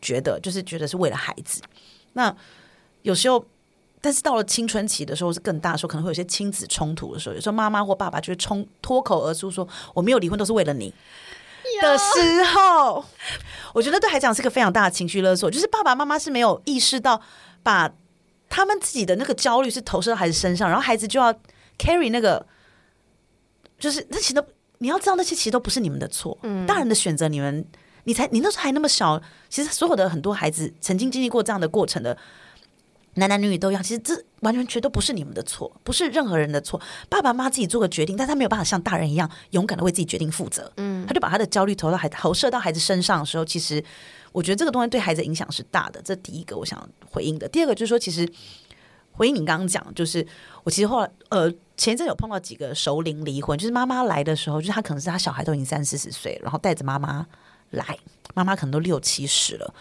[0.00, 1.60] 觉得，就是觉得是为了孩子。
[2.14, 2.34] 那
[3.02, 3.44] 有时候。
[4.02, 10.92] 但是到了青春期的时候是更大的时候，可能会有些亲子冲突的时候，有时候妈妈或爸爸就会冲脱口而出说：“我没有离婚都是为了你。”
[11.80, 13.04] 的时候，
[13.72, 17.22] 我觉得对孩子讲是个非常大的情绪勒索，就是爸爸妈妈是没有意识到
[17.62, 17.90] 把
[18.48, 21.32] 他们自己的那个焦虑是投射到孩子身上，然后孩子就要
[21.78, 22.44] carry 那个，
[23.78, 24.44] 就是那其实都
[24.78, 27.64] 你要知道那些其实都不是你们的错，嗯大人的选择你们。
[28.04, 32.18] 你才，你那时候还那么小，其实所有的很多孩子曾经经历过这样的过程的，
[33.14, 33.82] 男男女女都一样。
[33.82, 36.80] 其实这完全全都不是你们的错，不是任何人的错。
[37.08, 40.72] 爸爸妈妈自己做个决定，但他没有办法像大人一样勇敢的为自己决定负责。
[40.76, 43.82] 嗯，他就把他的焦虑投到孩投射到孩子身上的时候，其实
[44.32, 46.00] 我觉得这个东西对孩子影响是大的。
[46.02, 47.48] 这第一个我想回应的。
[47.48, 48.28] 第二个就是说，其实
[49.12, 50.26] 回应你刚刚讲，就是
[50.64, 57.26] 我其实后来呃前一阵有碰到几个熟龄离婚，就是妈妈来的时候，就是他可能是他小孩都已经三四十岁，然后带着妈妈
[57.70, 57.98] 来，
[58.34, 59.74] 妈妈可能都六七十了，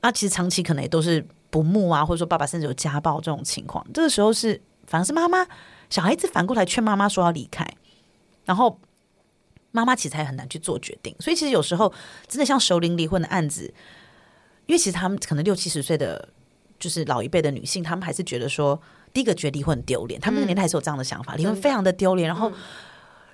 [0.00, 5.46] 那其实长期可能也都是不睦啊，或者说爸爸甚至有家暴这种情况，这个时候是反而是妈妈
[5.90, 7.66] 小孩子反过来劝妈妈说要离开，
[8.44, 8.78] 然后
[9.72, 11.92] 妈妈其实还很难去做决定，所以其实有时候
[12.28, 13.64] 真的像熟龄离婚的案子，
[14.66, 16.28] 因为其实他们可能六七十岁的
[16.78, 18.80] 就是老一辈的女性，她们还是觉得说，
[19.12, 22.50] 第一个觉得离婚很丢脸，他们那个年代还是有这样的想法，离婚非常的丢脸，然后。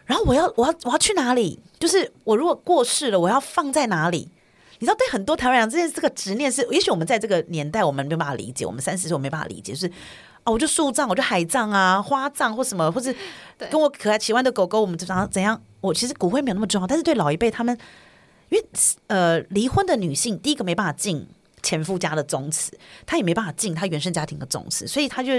[0.06, 1.58] 然后我要我要我要去哪里？
[1.80, 4.30] 就是我如果过世了，我要放在哪里？
[4.78, 9.86] 你知道，对很多台湾人，这件这个执念是，也许我们在这个年代我们没办法理解，我们三十岁我没办法理解，就是
[10.44, 13.14] 啊，我就树葬，我就海葬啊，花葬或什么，或是
[13.58, 15.60] 对跟我可爱奇怪的狗狗，我们怎样怎样？
[15.80, 17.76] 我其实骨灰没有那么重要，但是对老一辈他们，
[18.48, 18.64] 因为
[19.06, 21.26] 呃，离婚的女性第一个没办法进
[21.62, 25.32] 前夫家的宗祠，她也没办法进她原生家庭的宗祠，所以她就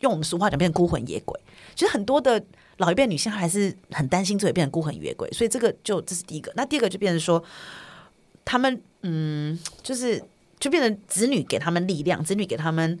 [0.00, 1.38] 用我们俗话讲变成孤魂野鬼。
[1.74, 2.42] 其实很多的
[2.78, 6.52] 老一辈女性她还是很担心自己变成孤魂野鬼，所以这个就这是第一个。
[6.54, 7.42] 那第二个就变成说，
[8.46, 10.24] 他们嗯，就是
[10.58, 12.98] 就变成子女给他们力量，子女给他们。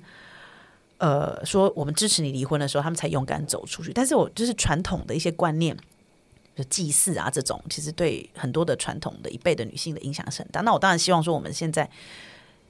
[0.98, 3.92] 呃，说我们支持你离婚的时候，他们才勇敢走出去。
[3.92, 5.76] 但是我就是传统的一些观念，
[6.56, 10.62] 就祭祀啊这种，其实对很多的传统的一辈的女性的影响是很大。
[10.62, 11.86] 那我当然希望说，我们现在，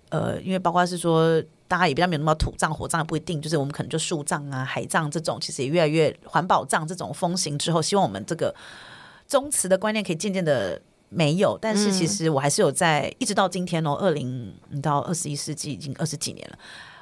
[0.08, 8.52] 呃，因为包括是说大家也比较没有那么土葬、火葬也不一定，就是我们可能就树葬啊、海葬这种，其实也越来越环保葬这种风行之后，希望我们这个
[9.28, 11.58] 宗祠的观念可以渐渐的没有。
[11.60, 16.58] 但是其实我还是有在，一直到今天哦，二零到二十一世纪已经二十几年了，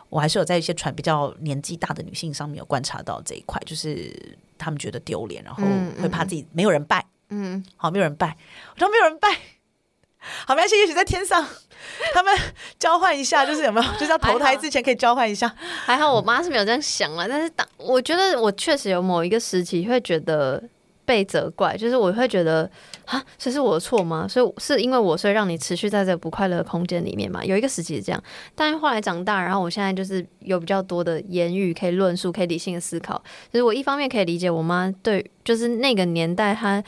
[0.08, 5.62] 我还是有在一些传比较年纪大的女性上面有观察到这一块，就是他们觉得丢脸，然后
[6.00, 7.04] 会怕自己没有人拜。
[7.30, 8.36] 嗯，好，没有人拜，
[8.74, 9.28] 我说没有人拜。
[10.46, 11.46] 好，没关系，也许在天上，
[12.14, 12.34] 他们
[12.78, 15.54] 交换一下，就是有没有， 就是要投胎之前可以交换一下。
[15.58, 20.62] 还好我妈是没有这样想了，但是当我觉得我确实有某一个时期会觉得
[21.04, 22.68] 被责怪，就是我会觉得
[23.04, 24.26] 啊，这是我的错吗？
[24.28, 27.44] 所以是因为我所以让你持续在这个不快乐的空间里面嘛？
[27.44, 28.22] 有一个时期是这样，
[28.54, 33.22] 但是后来长大，然后我现在就是有比较多的言语可以论述，可以理性的思考。
[33.52, 36.82] 就是我一方面可以理解我妈对，就是那个年代她。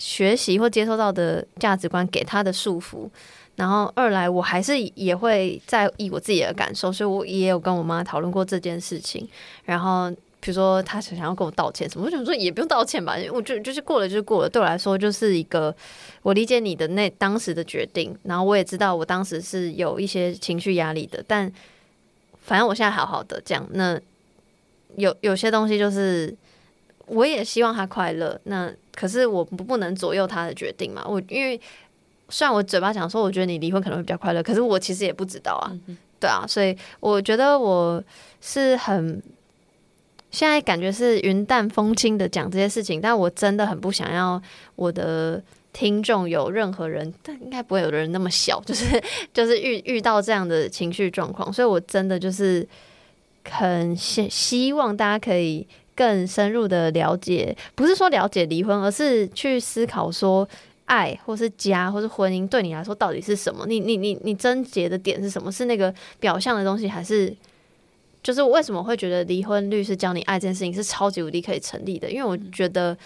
[0.00, 3.10] 学习或接受到的价值观给她的束缚，
[3.56, 9.28] 然后二来我还是也会在意我自己的感受，所以我也有跟我妈讨论过这件事情。
[9.64, 10.08] 然后
[10.40, 15.74] 比如说他想要跟我道歉什么，我想说也不用道歉吧，我就就是过了就是过了，对我来说就是一个
[16.22, 21.52] 我理解你的那当时的决定，然后我也知道我当时是有一些情绪压力的，但
[22.40, 23.66] 反正我现在好好的这样。
[23.72, 24.00] 那
[24.96, 26.34] 有有些东西就是
[27.06, 28.72] 我也希望他快乐，那。
[28.98, 31.04] 可是我不不能左右他的决定嘛？
[31.06, 31.60] 我因为
[32.30, 35.70] 虽然我嘴巴讲说，我觉得你离婚可能会比较快乐，可是我其实也不知道啊，
[36.18, 38.02] 对啊，所以我觉得我
[38.40, 39.22] 是很
[40.30, 44.40] 现在感觉是云淡风轻的讲这些事情，但我真的很不想要
[44.76, 49.02] 我的听众有任何人，但应该不会有人那么小， 就是
[49.32, 52.66] 就是遇遇到这样的情绪状况，所以我真的就是
[53.44, 55.66] 很希希望大家可以。
[55.98, 60.48] 更深入的了解，不是说了解离婚，而是去思考说
[60.84, 63.66] 爱，或是家，或是婚姻对你来说到底是什么？
[63.66, 65.50] 你你你你贞洁的点是什么？
[65.50, 67.34] 是那个表象的东西，还是
[68.22, 72.10] 就是我为什么会觉得离婚律师教你爱这件事情是超级无敌可以成立的？
[72.10, 72.96] 因为我觉得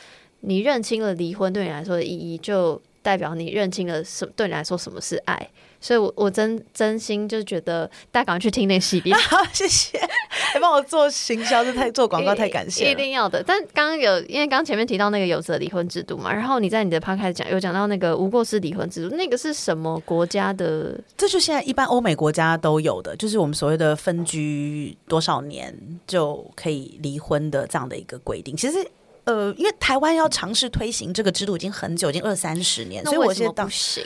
[0.40, 5.50] 你认清了离婚对你来说的意义，就代表你认清了什对你来说什么是爱。
[5.82, 9.12] 所以，我我真真心就觉得大家赶快去听那系列，
[9.52, 9.98] 谢谢，
[10.30, 13.42] 还帮我做行销，这太做广告太感谢，一定要的。
[13.42, 20.96] 但刚刚有，因为刚前面提到那个有责离婚制度嘛，然后你在你的 p 开始讲，有讲到那个无过失离婚制度，那个是什么国家的？
[21.16, 25.76] 这就现在一般欧美国家都有的，就是我们所谓的分居多少年
[26.06, 28.56] 就可以离婚的这样的一个规定。
[28.56, 28.78] 其实，
[29.24, 34.04] 呃，因为台湾要尝试推行这个制度已经很久，已经二三十年，所以我现在不行。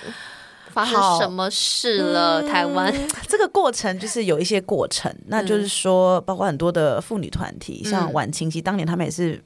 [0.77, 2.43] 发生什么事了？
[2.43, 2.93] 台湾
[3.27, 9.43] 这个过程就是有一些过程，那就是说，包括很多的妇女团体，像晚清，其实当年他们也是，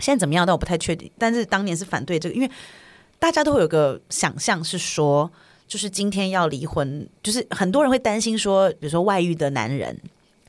[0.00, 0.44] 现在怎么样？
[0.44, 1.10] 但我不太确定。
[1.16, 2.50] 但是当年是反对这个，因为
[3.18, 5.30] 大家都会有个想象是说，
[5.66, 9.98] 就是今天要离婚，就是很多人会担心说，比如说外遇的男人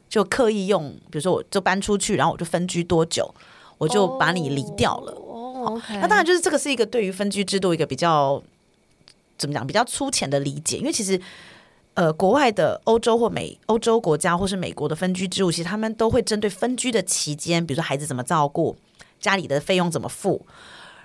[0.10, 3.34] 就刻意用，比如说我就搬出去，然后我就分居多久，
[3.78, 5.14] 我就把你离掉了。
[5.14, 8.44] 哦，那当然就是这个是一个对于分居制度一个比较。
[9.42, 9.66] 怎么讲？
[9.66, 11.20] 比较粗浅的理解，因为其实，
[11.96, 18.78] 呃，国外的欧洲或美欧洲国家，或是美国的分居制度，其实他们都会针对分居的期间，比如说孩子怎么照顾，
[19.20, 20.46] 家里的费用怎么付，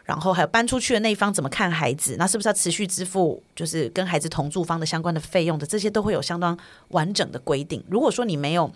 [0.04, 6.56] 然后还有搬出去的那一方怎么看孩子，那是不是要持续支付，就是跟孩子同住方的相关的费用的，这些都会有相当
[6.88, 7.82] 完整的规定。
[7.88, 8.70] 如果说你没有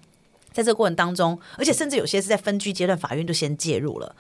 [0.53, 4.17] 在这个过程当中，而且甚至有些是在分居阶段，法院就先介入了。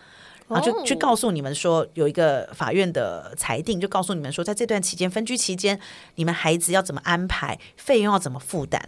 [0.51, 5.79] 然后就去告诉你们说，有一个法院的裁定，就告诉你们说，在这段期间分居期间，
[6.17, 8.83] 你们孩子要怎么安排，费用要怎么负担，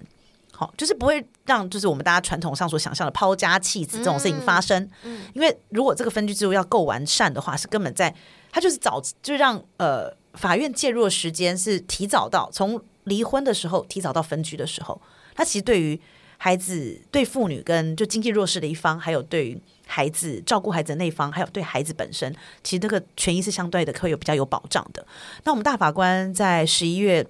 [0.50, 4.90] 好，就是不会让就是我们大家传统上所想象的抛家弃子这种事情发生。
[5.04, 8.12] 嗯，因为如果这个分居制度要够完善的话，是根本在
[8.50, 15.00] 他就是早就让呃法院介入的时间是提早到从离婚的时候提早到分居的时候，
[15.36, 16.00] 他其实对于
[16.38, 19.62] 孩子、对妇女跟就经济弱势的一方，还有对于。
[19.94, 22.34] 孩子照顾孩子的那方，还有对孩子本身，
[22.64, 25.06] 其实这个权益是相对的，会有比较有保障的。
[25.44, 27.26] 那我们大法官在十一月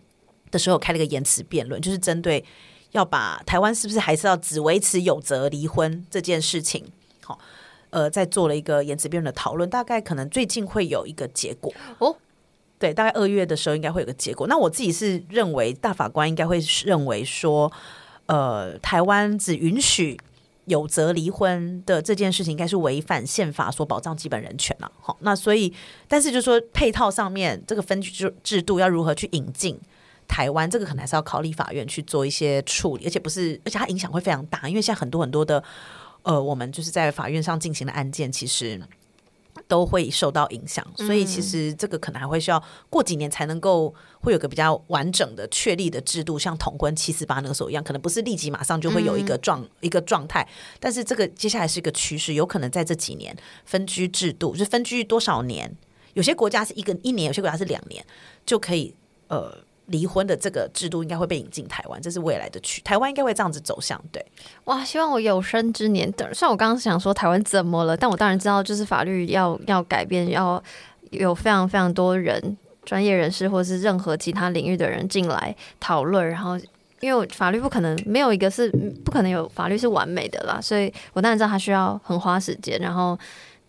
[0.53, 2.45] 的时候开了一个言辞辩论，就是针对
[2.93, 6.85] 要把台湾是不是还是要只维持有责离婚这件事情，
[7.25, 7.37] 好，
[7.91, 12.17] 呃，在做了一个言辞辩论的讨论，大概可能最近会有一个结果哦。
[12.79, 14.47] 对，大概二月的时候应该会有个结果。
[14.47, 17.73] 那我自己是认为大法官应该会认为说，
[18.27, 20.17] 呃，台湾只允许。
[20.67, 24.91] 有责离婚的这件事情，应该是违反宪法所保障基本人权了。
[25.01, 25.73] 好，那所以，
[26.07, 29.79] 但是就说配套上面，这个分居制制度要如何去引进
[30.29, 35.63] 台湾，这个可能还是要考立法院去做一些处理，而且不是，而且它影响会非常大，因为现在很多很多的，
[36.23, 38.81] 呃，我们就是在法院上进行的案件，其实。
[39.73, 50.47] 都会受到影响，所以其实这个可能还会需要过几年才能够会有个比较完整的确立的制度，像同婚七四八那个时候一样，可能不是立即马上就会有一个状、一个状态，
[50.79, 55.75] 但是这个接下来是一个趋势，有可能在这几年分居制度，就是分居多少年，
[56.13, 58.05] 有些国家是一个一年，有些国家是两年
[58.45, 58.95] 就可以
[59.29, 59.57] 呃。
[59.87, 62.81] 离婚的这个制度应该会被引进台湾，这是未来的趋。
[62.83, 64.25] 台湾应该会这样子走向，对。
[64.65, 66.27] 哇，希望我有生之年等。
[66.33, 70.63] 虽然我刚刚想说台湾怎么了，但我当然知道，就是法律要要改变，要
[71.11, 76.27] 有非常非常多人、专业人士或者是任何其他领域的人进来讨论。
[76.27, 76.59] 然后，
[77.01, 78.71] 因为法律不可能没有一个是
[79.05, 82.79] 不可能有法律是完美的啦，所以我当然知道它需要很花时间。
[82.79, 83.19] 然后，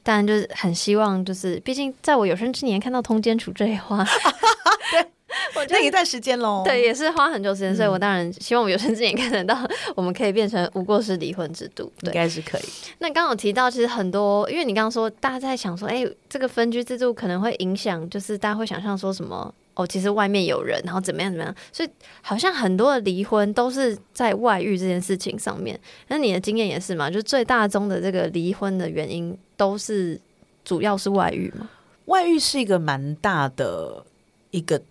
[0.03, 4.05] 当然就是很希望，就是毕竟在我有生之年看到通奸处这一话，
[4.91, 5.07] 对。
[5.55, 9.57] 我那一段时间喽，对，也是花很久时间，所以我当然希望我有生之年看得到，
[9.95, 12.63] 我们可以变成无过失离婚制度，应该是可以。
[12.99, 21.89] 那刚有提到，其实很多，因为你刚刚说，大家在想说，哎，这个分居制度可能会影响，就是大家会想象说什么，哦，其实外面有人，然后怎么样怎么样，所以
[22.21, 25.79] 好像很多的离婚都是在外遇这件事情上面。
[26.07, 27.09] 那你的经验也是嘛？
[27.09, 30.19] 就最大宗的这个离婚的原因都是
[30.63, 31.69] 主要是外遇嘛？
[32.05, 34.05] 外遇是一个蛮大的
[34.51, 34.81] 一个。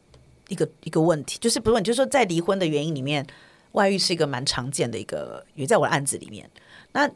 [0.48, 3.26] 一个一个问题，就是不是，就是说，在离婚的原因里面，
[3.72, 6.50] 外遇是一个蛮常见的一个，也在我的案子里面。
[6.92, 7.10] 那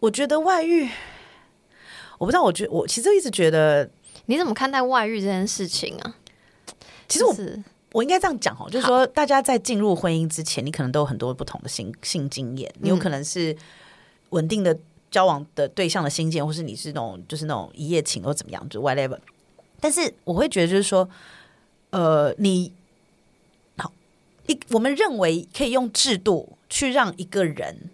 [0.00, 0.88] 我觉得外遇，
[2.18, 3.88] 我不知道，我觉我其实一直觉得，
[4.26, 6.16] 你怎么看待外遇这件事情啊？
[7.06, 7.36] 其实我
[7.92, 13.56] 我应该这样讲哦，就是说，大家在进入婚姻之前，你可能都有很多不同的性性经验，你有可能是
[14.30, 14.76] 稳定的
[15.10, 19.18] 交往的对象的新建，或是你是那种就是那种一夜情或怎么样，就 whatever。
[19.78, 21.08] 但是我会觉得，就是说。
[21.94, 22.72] 呃，你
[23.76, 23.92] 好
[24.48, 27.88] 一，我们认为可以用制度去让一个人，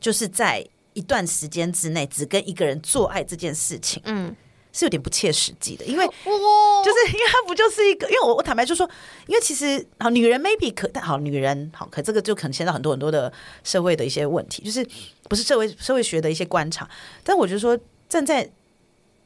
[0.00, 4.34] 就是在一段时间之内只跟一个人做爱这件事情，嗯，
[4.72, 8.90] 是有点不切实际的，因为就是因为他不就是一个，因为我我坦白就说，
[9.28, 14.84] 因为其实好女人 maybe 可，但好女人好，可这个就可能牵到很多很多的社会的一些问题，就是
[15.28, 16.90] 不是社会社会学的一些观察，
[17.22, 17.78] 但我觉得说
[18.08, 18.50] 站在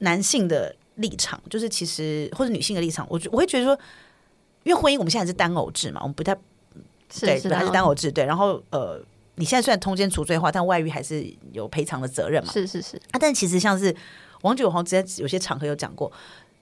[0.01, 0.77] 男性的。
[0.97, 3.79] 立场就是其实或者女性的立场，我觉我会觉得说，
[4.63, 6.35] 因为婚姻我们现在是单偶制嘛，我们不太
[7.21, 8.25] 对，本来是单偶制对。
[8.25, 9.01] 然后呃，
[9.37, 12.53] 你现在虽然通奸除罪化，但外遇还是有赔偿的责任嘛。
[12.53, 13.95] 是是是啊，但其实像是
[14.43, 16.11] 王九红之前有些场合有讲过，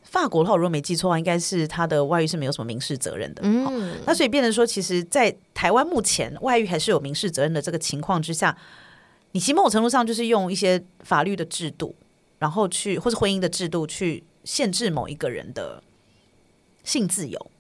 [0.03, 3.43] 法国的话，如果没记错的话，应该是他的外遇是没有什么民事责任的。
[3.45, 8.57] 嗯，那所以变成说，其实，在台湾目前外遇还是有民事责任的这个情况之下，
[9.33, 11.95] 你其某种程度上就是用一些法律的制度。
[12.43, 15.81] 然后去，或是婚姻的制度去限制某一个人的
[16.83, 17.51] 性自由。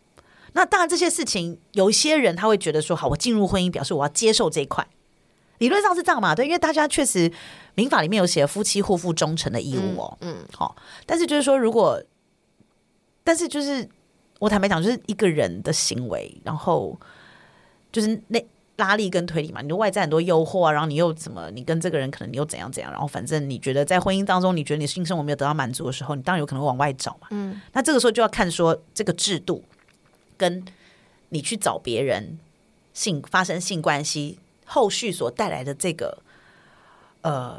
[0.54, 4.84] 那当然，这些事情有一些人他会觉得说：“好，我进入婚姻，表示我要接受这一块。”
[5.58, 6.34] 理论上是这样嘛？
[6.34, 7.30] 对，因为大家确实
[7.76, 10.18] 民法里面有写夫妻互负忠诚的义务哦。
[10.22, 10.74] 嗯，好。
[11.06, 12.02] 但是就是说，如果，
[13.22, 13.88] 但是就是
[14.40, 16.98] 我坦白讲，就是一个人的行为，然后
[17.92, 18.44] 就是那。
[18.76, 21.50] 拉力跟推理嘛，你的外在很多诱惑啊，然后你又怎么？
[21.50, 22.90] 你跟这个人可能你又怎样怎样？
[22.90, 27.28] 然后反正你觉得在婚姻当中，你觉得你性生活没有得到满足的时候，你当然有可能往外找嘛。
[27.30, 29.62] 嗯，那这个时候就要看说这个制度
[30.38, 30.64] 跟
[31.28, 32.38] 你去找别人
[32.94, 36.22] 性发生性关系后续所带来的这个
[37.20, 37.58] 呃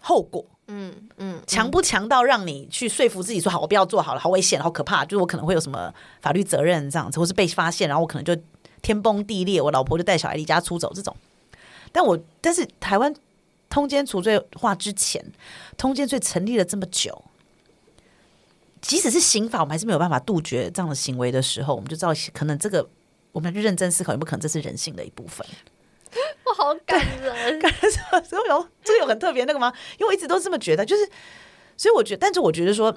[0.00, 0.44] 后果。
[0.68, 8.34] 嗯嗯，强不强到让你去说服自己说好，我不要做好了，好危险，好可怕，就是我可能会有什么法律责任这样子，或是被发现，然后我可能就。
[8.86, 11.14] 天崩地裂，我老婆就带小孩离家出走这种，
[11.90, 13.12] 但我但是台湾
[13.68, 15.24] 通奸除罪化之前，
[15.76, 17.24] 通奸罪成立了这么久，
[18.80, 22.88] 即使是刑法，我们还是没有办法杜绝这样的行为的时候，我们就知道可能这个
[23.32, 25.44] 我们要去认真思考，有没有可能这是人性的一部分？
[26.46, 28.20] 我好感人， 感人什么？
[28.20, 29.72] 这个有这个有很特别那个吗？
[29.98, 31.04] 因为我一直都这么觉得，就是
[31.76, 32.96] 所以我觉得，但是我觉得说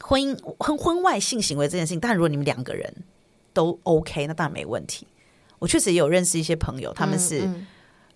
[0.00, 2.92] 婚姻婚婚外性行为这件事情，但如果你们两个人
[3.52, 5.06] 都 OK，那当然没问题。
[5.62, 7.48] 我确实也有认识一些朋友，他们是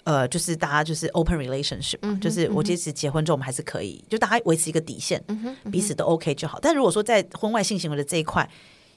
[0.03, 5.23] 呃，就是大家就是 open relationship，就是我即使结婚之后，我们还是可以，就大家维持一个底线，
[5.71, 6.59] 彼此都 OK 就好。
[6.61, 8.51] 但如果说在婚外性行为的这一块，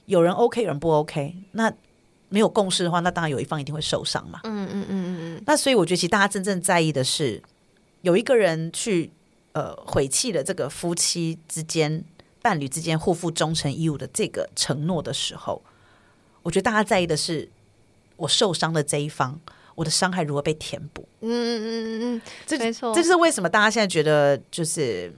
[0.08, 1.72] 有人 OK，有人不 OK，那
[2.30, 4.40] 没有共识的话，那当然有一方一定会受伤嘛。
[4.46, 5.44] 嗯嗯嗯嗯嗯。
[5.46, 7.40] 那所以我觉得，其实大家真正在意的是，
[8.02, 9.12] 有一个人去
[9.52, 12.04] 呃毁弃了这个夫妻之间、
[12.42, 15.62] 伴侣之间互负忠诚义务的这个承诺的时候，
[16.42, 17.48] 我觉得大家在意的是。
[18.20, 19.40] 我受伤的这一方，
[19.76, 21.08] 我的伤害如何被填补？
[21.22, 25.12] 嗯嗯嗯嗯嗯，这没错，这就是为什么大家现在觉得就是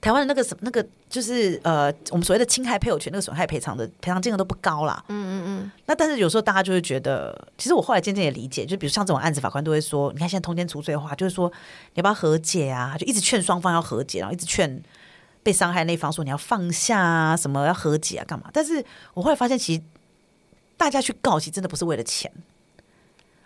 [0.00, 5.04] 台湾的那个什么那个就是呃，我们所谓的侵害配偶权那个损害赔偿的赔偿金额都不高啦。
[5.08, 5.72] 嗯嗯嗯。
[5.86, 11.48] 那但是有时候大家就会觉得，其实我后来渐渐也理解，就比如像这种案子，法官都会说，你看现在通奸除罪的话，就是说
[11.94, 12.96] 你要不要和解啊？
[12.98, 14.82] 就一直劝双方要和解，然后一直劝
[15.42, 18.48] 被伤害那方说你要放下啊，什么要和解啊，干嘛？
[18.52, 18.84] 但是
[19.14, 19.82] 我后来发现，其实
[20.82, 22.28] 大家去告，其实真的不是为了钱，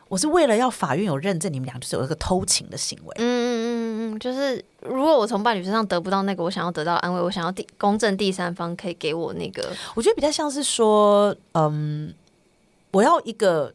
[0.08, 3.14] 我是为了要法院有认证，你们俩就是有一个偷情的行为。
[3.18, 12.14] 嗯嗯嗯嗯嗯，就是如果我从伴侣身上得不到那个我想要得到安慰，我想要第公正第三方可以给我那个，我觉得比较像是说，嗯，
[12.92, 13.74] 我要一个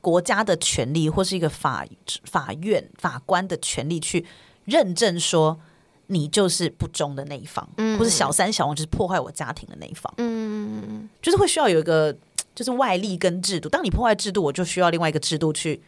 [0.00, 1.84] 国家的权利，或是一个法
[2.24, 4.24] 法院法官的权利去
[4.64, 5.60] 认证说
[6.06, 7.98] 你就是不忠的那一方，嗯。
[7.98, 11.08] 或是小三小王就是破坏我家庭的那一方，嗯嗯嗯嗯。
[11.20, 12.16] 就是会需要有一个
[12.54, 13.68] 就是外力跟制度。
[13.68, 15.82] 当你破坏制度，我就需要另外一个制度去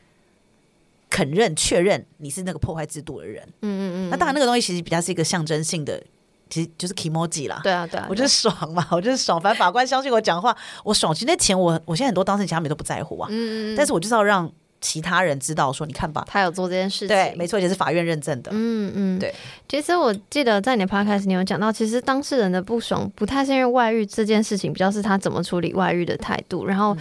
[1.11, 3.43] 肯认确认你是那个破坏制度的人。
[3.63, 6.03] 嗯嗯嗯，那当然，那个东西其实比较是一个象征性的，
[6.49, 7.61] 其实就是 emoji 啦。
[7.63, 9.41] 对啊对啊，我就是爽嘛，我就是爽。
[9.41, 11.15] 反正法官相信我讲话，我爽。
[11.15, 14.51] 其实那钱我我现在很多当事人其实他们都不在乎啊，嗯嗯嗯，但是我就是要让
[14.85, 18.51] 其他人知道说，你看吧，他有做这件事情，对，没错，也是法院认证的。
[18.53, 19.35] 嗯嗯，对。
[19.67, 26.67] 其实我记得在你的 podcast 你有讲到，其实当事人的不爽不太是因为外遇这件事情，比较是他怎么处理外遇的态度。
[26.67, 26.95] 然嗯后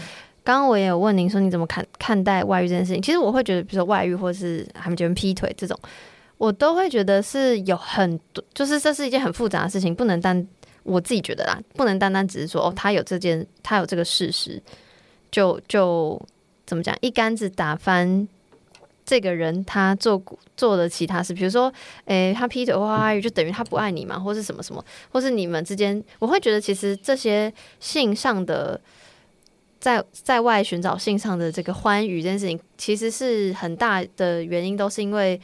[0.45, 3.01] 刚刚我也有问您说你怎么看看待外遇这件事情？
[3.01, 5.77] 其实我会觉得，比如说外遇或是他们结婚劈腿这种，
[6.37, 10.47] 我都会觉得是有很多，就是这是一件很复杂的事情，不能单
[10.83, 14.61] 我自己觉得啦，不能单单只是说哦，他有这件，他有这个事实，
[15.31, 16.21] 就就
[16.65, 18.27] 怎么讲，一竿子打翻
[19.05, 21.71] 这个人他做过做的其他事，比如说，
[22.05, 28.79] 诶、他劈腿或外遇，就等于他不爱你嘛，或是什么什么，或是你们之间，我会觉得其实这些性上的。
[29.79, 35.37] 在在外寻找性上的这个欢愉这件事情，其实是很大的原因，都是因为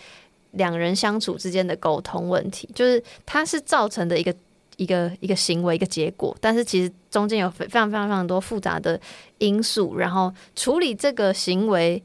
[0.52, 4.34] 两人相处之间的沟通问题，就是它是造成的一个
[4.80, 8.98] 一个一个行为一个结果，但是其实中间有非常非常非常多复杂的
[9.40, 12.02] 因素，然后处理这个行为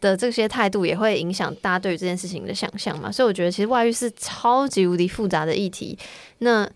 [0.00, 3.12] 的这些态度，也会影响大家对于这件事情的想象嘛。
[3.12, 5.96] 所以我觉得其实外遇是超级无敌复杂的议题。
[6.38, 6.68] 那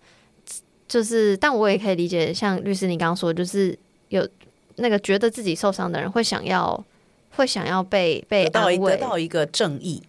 [0.87, 3.77] 就是，但我也可以理解，像律师你刚刚说，就是
[4.07, 4.25] 有
[4.77, 6.81] 那个觉得自己受伤的人会想要
[7.31, 10.01] 会想要被被得到一得，到一个正义，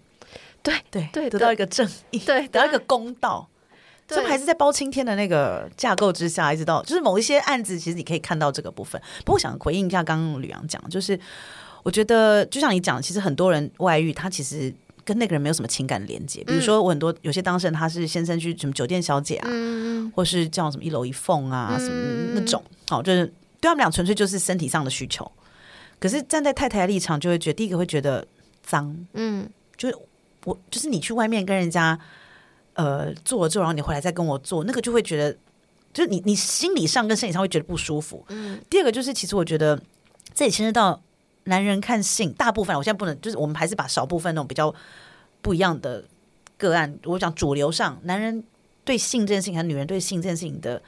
[0.63, 3.49] 对对对得到一个正义，对，得到一个公道。
[4.07, 9.01] 对这不还是在包青天的那个架构之下，一直到就是某一些案子，其实你可以看到这个部分。
[9.21, 11.19] 不过我想回应一下刚刚吕阳讲，就是
[11.83, 14.73] 我觉得就像你讲，其实很多人外遇，他其实
[15.05, 16.43] 跟那个人没有什么情感连接。
[16.45, 23.27] 比如说，我很多有些当事人，他是先生去什么酒店小姐啊，嗯或是叫什么一楼一凤啊，什么嗯那种，好，就是
[23.61, 25.31] 对他们俩纯粹就是身体上的需求。
[25.99, 28.27] 可是站在太太的立场，就会觉得第一个会觉得
[28.63, 29.97] 脏，嗯就是
[30.45, 31.99] 我就是你去外面跟人家
[32.75, 35.37] 呃做了之后，然后你回来再跟我做，那个就会觉得，
[35.93, 38.25] 就是你你心理上跟生理上会觉得不舒服。
[38.29, 39.81] 嗯第二个就是，其实我觉得
[40.35, 41.01] 这也牵涉到
[41.45, 44.75] 男人看性，大部分我现在不能，就是我们还是把少部分那种比较
[45.41, 46.05] 不一样的
[46.57, 48.43] 个案，我讲主流上，男人
[48.85, 50.83] 对性这件事情和女人对性这件事情的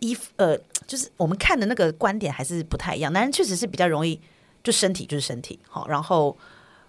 [0.00, 0.56] 衣服呃，
[0.86, 3.12] 就是我们看的那个观点还是不太一样。
[3.12, 4.20] 男人确实是比较容易，
[4.62, 6.36] 就身体就是身体，好，然后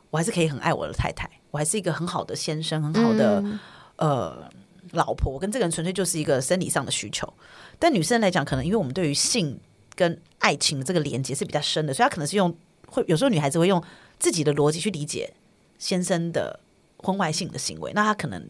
[0.09, 3.59] 我还是可以很爱我的太太，我还是一个很好的先生，很好的、嗯
[3.99, 4.49] 呃
[4.91, 7.31] 老婆，跟这个人纯粹就是一个生理上的需求。
[7.77, 9.59] 但女生来讲，可能因为我们对于性
[9.95, 12.53] 跟爱情这个连接是比较深的，所以她可能是用
[12.87, 13.81] 会有时候女孩子会用
[14.17, 15.31] 自己的逻辑去理解
[15.77, 16.59] 先生的
[16.97, 18.43] 婚外性的行为，那她可能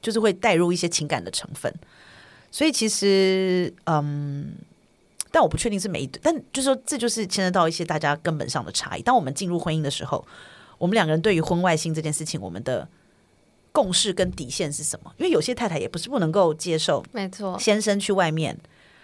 [0.00, 1.74] 就是会带入一些情感的成分。
[2.50, 4.52] 所以其实，嗯，
[5.30, 9.02] 但我不确定是每一对，但就是说这就是牵涉到一些大家根本上的差异。
[9.02, 10.22] 当我们进入婚姻的时候，
[10.76, 12.86] 我们两个人对于婚外性这件事情，我们的
[13.72, 15.12] 共识跟底线是什么？
[15.16, 18.56] 因为有些太太也不是不能够接受没错，先生去外面，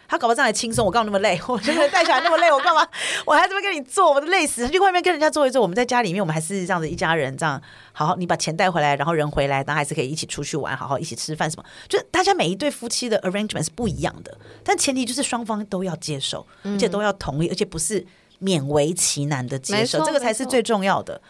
[0.06, 1.40] 他搞不好这样还轻松，我干嘛那么累？
[1.48, 2.86] 我觉得带小孩那么累，我干嘛？
[3.26, 4.64] 我还这么跟你做，我都累死。
[4.64, 7.60] 他去外面跟人家做一做，我们在家里面，我们还是这样子一家人，这样
[7.92, 11.64] 好好，你把钱带回来，然后人回来，然后还是可以一起出去玩，好好一起吃饭什么。
[11.88, 18.06] 就是大家每一对夫妻的 arrangement 是不一样的，但前提就是双方都要接受，而且都要同意，而且不是
[18.40, 21.20] 勉为其难的接受，这个才是最重要的。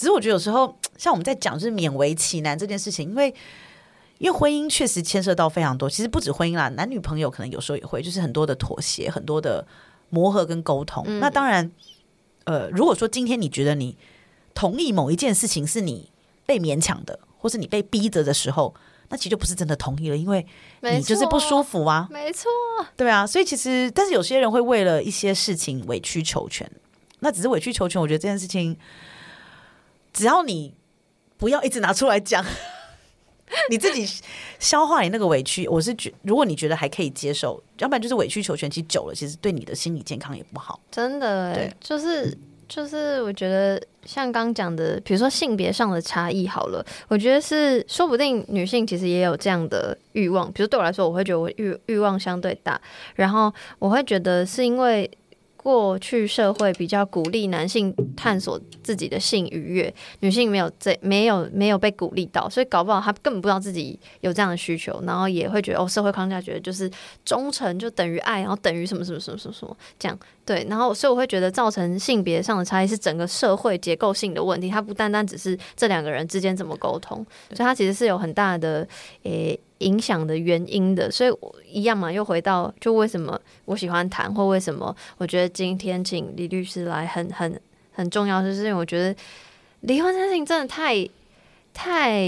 [0.00, 3.34] 只是我觉得有时候 像我们在讲就是勉为其难这件事情，因为
[4.16, 9.66] 因为婚姻确实牵涉到非常多，其实不止婚姻啦，男女朋友可能有时候也会，就是很多的妥协，很多的
[10.08, 11.04] 磨合跟沟通。
[11.20, 11.70] 那当然，
[12.44, 13.98] 呃，如果说今天你觉得你
[14.54, 16.10] 同意某一件事情是你
[16.46, 18.74] 被勉强的，或是你被逼着的时候，
[19.10, 20.46] 那其实就不是真的同意了，因为
[20.80, 22.08] 你就是不舒，服啊。
[22.10, 22.48] 没错，
[22.96, 26.70] 对啊，所以其实，但是有些人会为了一些事情委曲求全，
[27.18, 28.00] 那只是委曲求全。
[28.00, 28.74] 我觉得这件事情，
[30.12, 30.74] 只要你
[31.36, 32.44] 不要一直拿出来讲，
[33.70, 34.06] 你自己
[34.58, 40.80] 消化你那个委屈，我是觉，如果你觉得还可以接受，要不然就是委曲求全，其实久了，其实对你的心理健康也不好。
[40.90, 42.36] 真的哎对，就是
[42.68, 50.52] 就是，我觉得像刚讲的，比如说性别上的差异好了，我觉得是说不定女性其实也有这样的欲望。
[50.52, 52.80] 比如对我来说，我会觉得我欲欲望相对大，
[53.14, 55.10] 然后我会觉得是因为。
[55.62, 66.90] 过去社会比较鼓励男性探索自己的性愉悦，女性没有这没有没有被鼓励到，所以搞不好他根本不知道自己有这样的需求，然后也会觉得哦，社会框架觉得就是
[67.26, 77.18] 忠诚就等于爱，然后等于什么什么什么什么什么这样对，然后所以我会觉得造成性别上的差异是整个社会结构性的问题，它不单单只是这两个人之间怎么沟通，
[77.50, 78.88] 所以它其实是有很大的
[79.24, 79.60] 诶。
[79.80, 81.30] 影响的原因的，所以
[81.66, 87.60] 一样嘛，又回到就为什么我喜欢谈，或为什么我觉得今天请李律师来很很
[87.92, 89.14] 很重要，就是因为我觉得
[89.80, 91.06] 离婚这件事情真的太
[91.74, 92.24] 太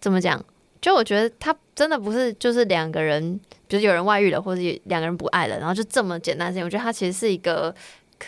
[0.00, 0.40] 怎么讲？
[0.80, 6.64] 就我觉得他真的不是就是两个人，比如有人外遇了，或者两个人不爱了，然后就这么简单事情。
[6.64, 7.74] 我觉得他其实是一个。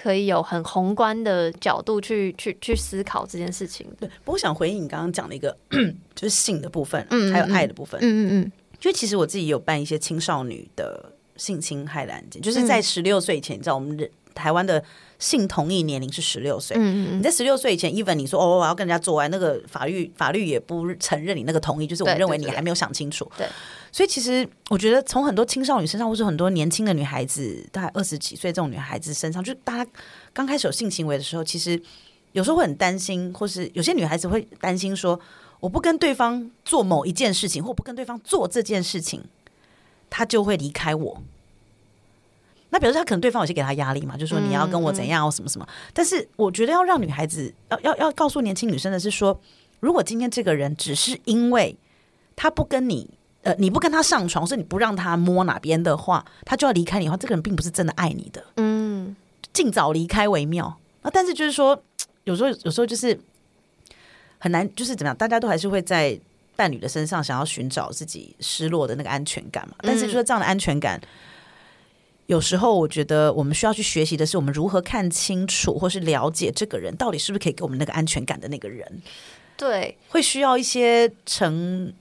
[0.03, 3.87] 可以有很宏观的角度去去去思考这件事情。
[4.01, 5.57] 对，不过想回应你刚刚讲的一个，
[6.15, 8.01] 就是性的部分，还有爱的部分。
[8.03, 8.53] 嗯嗯嗯。
[8.81, 14.83] 就其实我自己有办一些青少女的性侵害的案件，就是在十六岁以前，你知道我们台湾的。
[15.21, 23.31] 性同意年龄是十六岁，嗯你在十六岁以前，even 你说哦，我要跟人家做爱，那个法律法律也不承认你那个同意，就是我们认为你还没有想清楚。
[23.39, 23.47] 对，
[23.95, 29.91] 所以其实我觉得从很多青少年身上，或是很多年轻的女孩子，大概二十几岁这种女孩子身上，就大家
[30.33, 31.81] 刚开始有性行为的时候，其实
[32.33, 35.21] 有时候会很担心，或是有些女孩子会担心说，
[35.61, 39.23] 我不跟对方做某一件事情，或不跟对方做这件事情，
[40.11, 41.23] 他就会离开我。
[42.71, 45.65] 那表示他可能对方有些给他压力嘛，就说你要跟我怎样或什么什么。
[45.93, 49.41] 但是我觉得要让女孩子要要要告诉年轻女生的是说，
[49.79, 51.77] 如果今天这个人只是因为
[52.35, 53.09] 他不跟你
[53.45, 58.45] 呃你不跟他上床，所以你不让他摸哪边的话，他就要离开你的话，这个人并不是真的爱你的。
[58.57, 59.15] 嗯，
[59.53, 60.67] 尽早离开为妙。
[61.03, 61.81] 啊但是就是说，
[62.25, 63.19] 有时候有时候就是
[64.39, 66.19] 很难，就是怎么样，大家都还是会在
[66.57, 69.75] 伴侣的身上想要寻找自己失落的那个安全感嘛。
[69.81, 71.01] 但是说这样的安全感。
[72.27, 79.03] 有时候我觉得我们需要去学习的是，我们如何看清楚或是了解这个人到底是不是可以给我们那个安全感的那个人。
[79.59, 81.93] 对，会需要一些成，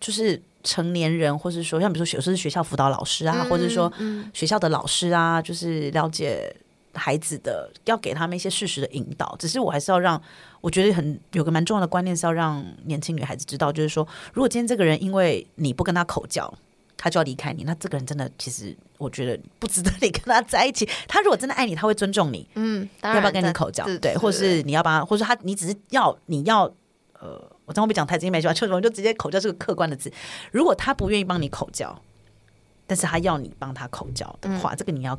[0.00, 3.90] 就是成年人，或是说像比如说有时候是学校辅导老师啊，或者说
[4.34, 6.54] 学校的老师啊，就是了解
[6.92, 9.36] 孩子的，要给他们一些事实的引导。
[9.38, 10.20] 只是我还是要让，
[10.60, 16.52] 我觉得很有个蛮重要的观念是要让年轻女孩子知道，就是说，如果今天这个人因为你不跟他口交。
[16.98, 20.88] 他就要离开你，那这个人真的，其实我觉得不值得你跟他在一起。
[21.06, 23.84] 他如果真的爱你，他会尊重你，嗯，要不要跟你口交？
[23.98, 26.62] 对，或是你要帮他，或者他，你只是要你要，
[27.20, 30.10] 呃，我这样会讲太直接没句话，就就直接口交是个客观的字。
[30.50, 32.00] 如果他不愿意帮你口交，
[32.86, 35.18] 但是他要你帮他口交的话，这个你要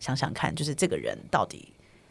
[0.00, 1.68] 想想看，就是这个人到底。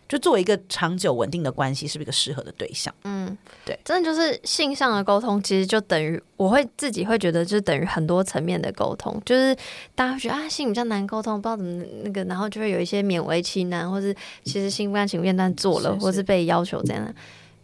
[0.09, 2.95] 就作为一个长久稳定的关系，是不是一个适合的对象？
[3.03, 9.21] 嗯，对，真的就是性上的沟通，其实就等于我会自己会觉得，就等于很多层面的沟通。
[9.25, 9.53] 就是
[9.95, 14.15] 大家会觉得啊，性比较难沟通，不知道怎么那个，然后就会有一些勉为其难，或是
[14.45, 17.13] 其实心不甘情不愿但做了，或是被要求这样。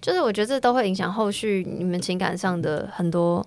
[0.04, 3.44] 就是我觉得这都会影响后续你们情感上的很多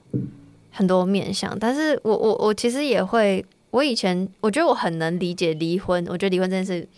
[0.72, 1.56] 很多面向。
[1.58, 6.88] 但是我我我其实也会，我以前我觉得我很能理解离婚，我觉得离婚这件事。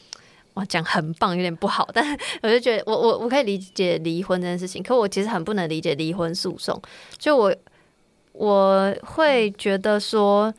[0.54, 6.82] 我讲很棒，有点不好，但我就觉得我我我可以理解离婚这件事情，可我其实很不能理解离婚诉讼。
[7.16, 7.54] 就我
[8.32, 10.52] 我会觉得说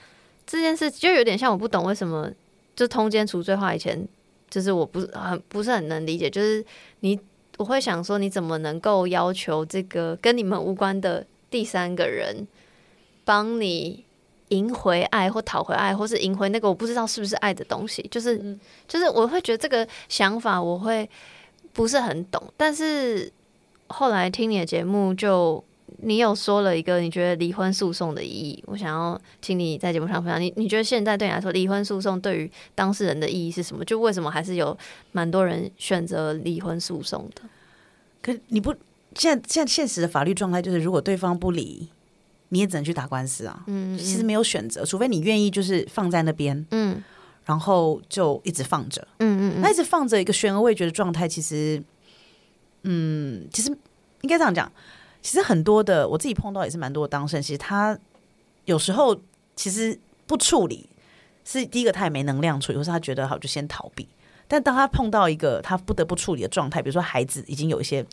[0.47, 2.31] 这件事就有点像我不懂为什么
[2.77, 4.07] 就通奸除罪化以前，
[4.49, 6.63] 就是我不是很不是很能理解，就是
[7.01, 7.19] 你
[7.59, 12.47] 我会想说你怎么能够要求这个跟你们无关的第三个人
[13.23, 14.03] 帮你？
[14.49, 18.57] 赢回爱或讨回爱，或是赢回那个我不知道是不是爱的东西，就是
[18.87, 21.07] 就是我会觉得这个想法我会
[21.71, 22.41] 不是很懂。
[22.57, 23.31] 但是
[23.89, 25.63] 后来听你的节目，就
[26.01, 30.41] 你有说了一个你觉得离婚诉讼的意义，我想要请你在节目上分享。
[30.41, 33.83] 你你觉得现在对你来说，离婚诉讼对于当事人的意义是什么？
[33.85, 34.77] 就为什么还是有
[35.11, 37.41] 蛮多人选择离婚诉讼的？
[38.21, 38.73] 可你不
[39.15, 41.89] 现在现在现实的法律状态就是，如果对方不离。
[42.51, 46.99] 你也只能去打官司啊，嗯，其实没有选择，除非你愿意就是放在那边，嗯，
[47.45, 51.79] 然后就一直放着，嗯嗯，那一直放着一个悬而未决的状态，其实，
[52.85, 53.69] 嗯，其实
[54.21, 54.71] 应该这样讲，
[55.21, 57.97] 其实很多的我自己碰到也是蛮多的当事人，其实他
[58.65, 59.19] 有时候
[59.55, 60.89] 其实不处理
[61.45, 64.07] 是第一个，他也没能量处理，或是他觉得好就先逃避，
[64.47, 68.05] 但当他碰到一个他不得不处理的状态，比如说孩子已经有一些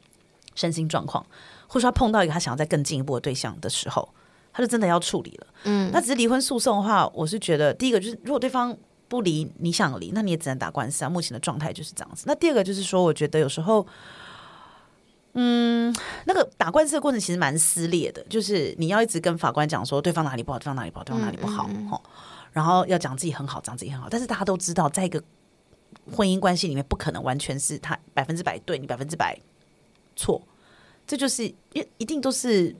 [0.54, 1.24] 身心状况，
[1.66, 4.08] 或者说他碰到一个他想要再更进一步的对象的时候。
[4.52, 8.74] 他就真的要处理了，嗯，那只是离婚诉讼的话，我是觉得第一个就是，如果对方
[9.06, 11.10] 不离，你想离，那你也只能打官司啊。
[11.10, 12.24] 目前的状态就是这样子。
[12.26, 13.86] 那第二个就是说，我觉得有时候，
[16.24, 22.02] 那个打官司的过程其实蛮撕裂的，就是你要一直跟法官讲说对方哪里不好，对方哪里不好，对方哪里不好，吼、
[22.52, 25.22] 然后要讲自己很好，讲自己很好，但是大家都知道，在一个
[26.10, 29.38] 婚姻关系里面，不可能完全是他百分之百对你百分之百
[30.16, 30.40] 错，
[31.06, 32.74] 这就是一一定都是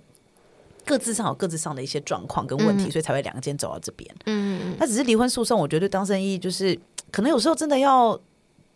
[0.85, 4.15] 各自上有各自上的一些状况跟问题，所以才会两个间走到这边。
[4.25, 6.79] 嗯，那只是离婚诉讼，我觉得对当事人意义就是，
[7.13, 8.19] 可能有时候真的要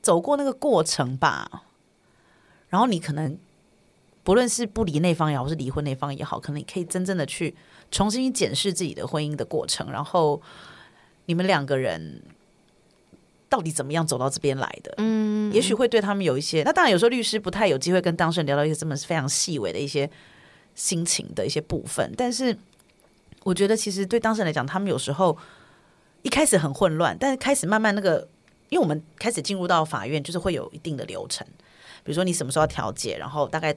[0.02, 1.64] 走过那个过程吧。
[2.68, 3.36] 然后你可能
[4.22, 7.54] 不论是不离那方也好，或是离婚那方也好，可能你可以真正的去
[7.90, 10.40] 重新检视自己的婚姻的过程，然后
[11.26, 12.22] 你们两个人
[13.48, 14.94] 到底怎么样走到这边来的？
[14.98, 16.62] 嗯，也许会对他们有一些。
[16.62, 20.08] 那当然，有时候律师不太有机会跟当事人聊到一些这么非常细微的一些
[20.74, 22.56] 心情的一些部分，但是
[23.42, 25.36] 我觉得其实对当事人来讲，他们有时候
[26.22, 28.28] 一开始很混乱，但是开始慢慢那个，
[28.68, 31.46] 因为我们开始进入到法院，就是会有一定的流程，
[32.04, 33.74] 比如说你什么时候要调解，然后大概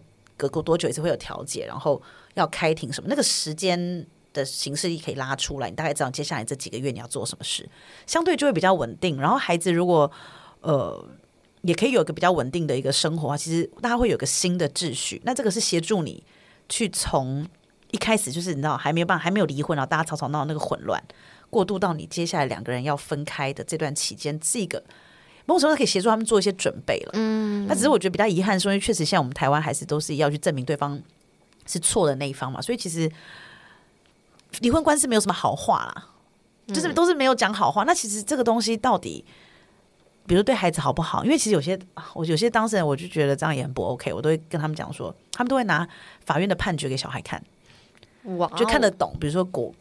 [0.48, 2.02] 隔过多久一次会有调解，然后
[2.34, 7.70] 要开庭什么，那个时间的形式可以拉出来，你大概知道接下来这几个月你要做什么事，
[8.06, 9.20] 相对就会比较稳定。
[9.20, 10.12] 然后孩子如果
[10.62, 11.06] 呃。
[11.66, 15.22] 也可以有一个比较稳定的一个生活，其实大家会有个新的秩序。
[15.24, 16.22] 那这个是协助你
[16.68, 17.48] 去从
[17.92, 21.02] 一开始就是你知道还没有办还没有离婚，然后大家吵吵闹闹那个混乱，
[21.50, 24.84] 过渡到你接下来两个人要分开的这段期间，这个
[25.46, 27.12] 某种程度可以协助他们做一些准备了。
[27.14, 31.02] 嗯，那只是我觉得比较遗憾，说因为确实现在我们台湾还是都是要去证明对方
[31.66, 33.12] 是错的那一方嘛，所以其实
[34.60, 36.08] 离婚官司没有什么好话啦，
[36.68, 37.84] 就是都是没有讲好话。
[37.84, 39.26] 那其实这个东西到底？
[40.26, 41.22] 比如对孩子好不好？
[41.26, 41.78] 因为其实有些
[42.14, 45.86] 我有些当事人，我就觉得这样也很不 OK，我都会跟他们讲说，他们都会拿
[46.26, 47.44] 法院的判决给小孩看，
[48.38, 49.14] 哇，就看得懂。
[49.20, 49.74] 比如说国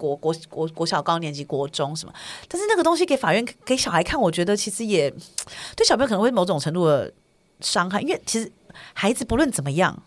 [0.00, 2.12] 国国国国小高年级、国中什么，
[2.48, 5.12] 但是那个东西给法院给小孩看，我觉得其实也
[5.76, 7.12] 对小朋友可能会某种程度的
[7.60, 8.50] 伤害，因为其实
[8.94, 10.02] 孩子不论怎么样。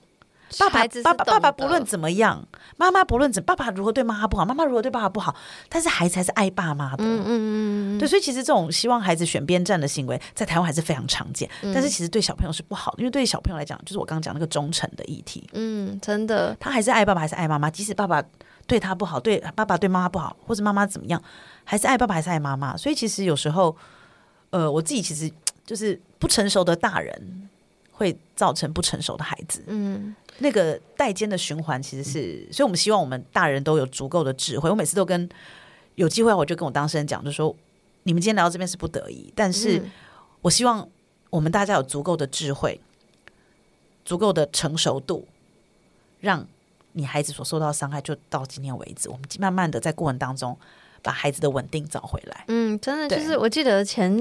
[0.59, 5.35] 爸爸爸爸爸爸不论怎么样，妈妈不论怎，爸爸如何对妈妈不好，妈妈如何对爸爸不好，
[5.67, 7.03] 但是孩子还是爱爸妈的。
[7.03, 11.49] 嗯嗯嗯嗯，对，所以其实这种希望孩子选边站的行为，在台湾还是非常常见。
[11.63, 18.23] 嗯但是其实对小朋友是不好的，因为对小朋友来讲，就是我刚刚讲那个忠诚的议题，嗯，真的，他还是爱爸爸，还是爱妈妈，即使爸爸
[18.66, 21.22] 对他不好，对爸爸对妈妈不好，或者妈妈怎么样，
[21.64, 22.76] 还是爱爸爸，还是爱妈妈。
[22.78, 23.76] 所以其实有时候，
[24.49, 25.32] 呃，我自己其实
[25.66, 27.49] 就是不成熟的大人，
[27.91, 29.64] 会造成不成熟的孩子。
[29.68, 34.70] 嗯那个代间的循环其实是，所以我们希望我们大人都有足够的智慧。
[34.70, 35.30] 我每次都跟
[35.95, 37.55] 有机会，我就跟我当事人讲，就说
[38.01, 39.91] 你们今天来到这边是不得已，但是嗯
[40.41, 40.89] 我希望
[41.30, 42.82] 我们大家有足够的智慧、
[44.03, 45.28] 足够的成熟度，
[46.20, 46.45] 让
[46.93, 49.09] 你孩子所受到的伤害就到今天为止。
[49.09, 50.57] 我们慢慢的在过程当中，
[51.01, 52.45] 把孩子的稳定找回来。
[52.47, 54.19] 嗯，真的就是我记得前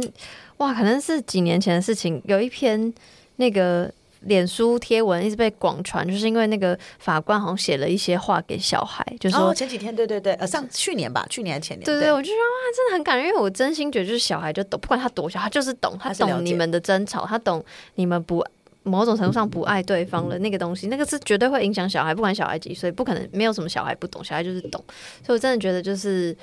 [0.58, 2.92] 哇，可能是几年前的事情，有一篇
[3.36, 3.90] 那个。
[4.26, 11.84] 脸书贴文一直被广传，就是因为那个法官好像写了一些话给小孩，就说、哦，前几天对对对，呃，上去年吧，去年还是前年？
[11.84, 17.64] 对对，我就说哇，真的很感人，因为我真心觉得就是小孩就懂，不管他多小，他就是懂，他懂你们的争吵，他懂
[17.96, 18.46] 你们不
[18.82, 24.82] 某种程度上不爱对方了那个东西，那个是绝对会影响小孩，不管小孩几岁，不可能没有什么小孩不懂，小孩就是懂，
[25.24, 26.36] 所以我真的觉得就是。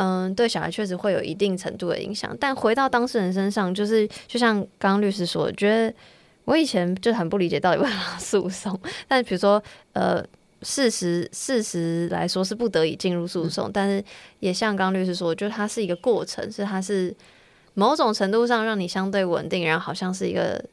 [0.00, 5.92] 嗯，对小孩确实会有一定程度的影响，但回到当事人身上，就是就像刚刚律师说的，觉得
[6.44, 8.78] 我以前就很不理解到底为什么诉讼，
[9.08, 9.60] 但比如说
[9.94, 10.24] 呃，
[10.62, 14.04] 事实事实来说是不得已进入诉讼，但是
[14.38, 17.12] 也像刚律师说，我觉得它是一个过程，是它是
[17.74, 20.64] 某种程度上让你相对稳定，然后好像是一个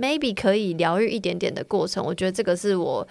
[0.00, 2.04] maybe 可以疗愈一点点的过程。
[2.04, 3.06] 我觉得这个是我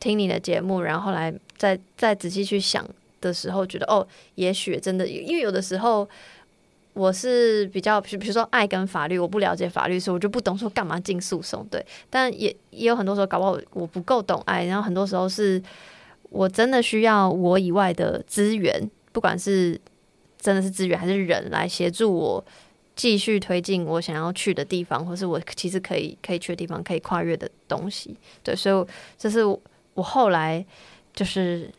[0.00, 2.86] 听你的节目，然后来再再仔细去想
[3.20, 6.08] 的时候，觉得哦，也许真的，因为有的时候。
[6.98, 11.84] 我是比较，比比如说爱跟法律，我不了解法律，所以我就不懂说干嘛进诉讼，对。
[12.08, 15.62] 但也也有很多时候，搞不好我不够懂爱，然后很多时候是
[16.30, 19.78] 我真的需要我以外的资源，不管是
[20.40, 22.42] 真的是资源还是人来协助我
[22.96, 28.16] 继续推进我想要去的地方，或是我其实可以可以去的地方，可以跨越的东西。
[28.42, 30.64] 对，所以这是我后来
[31.14, 31.70] 就是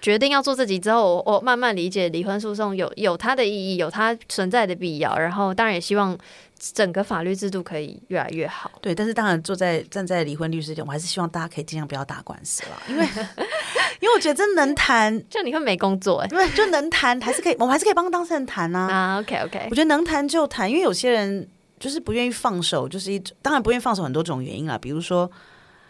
[0.00, 5.18] 决定要做自己之后，我慢慢理解离婚诉讼有有它的意义，有它存在的必要。
[5.18, 6.16] 然后当然也希望
[6.58, 8.70] 整个法律制度可以越来越好。
[8.80, 13.04] 对，但是当然坐在站在离婚律师点，我还是希望大家可以尽量不要打官司了，因为
[14.00, 18.86] 因为我觉得真能谈， 就你会没工作哎、对，就能谈，还是可以，我们还是可以帮当事人谈啊。
[18.88, 21.48] 啊，OK OK，我觉得能谈就谈，因为有些人
[21.78, 25.30] 就是不愿意放手，就是一种当然不愿意放手很多种原因啦，比如说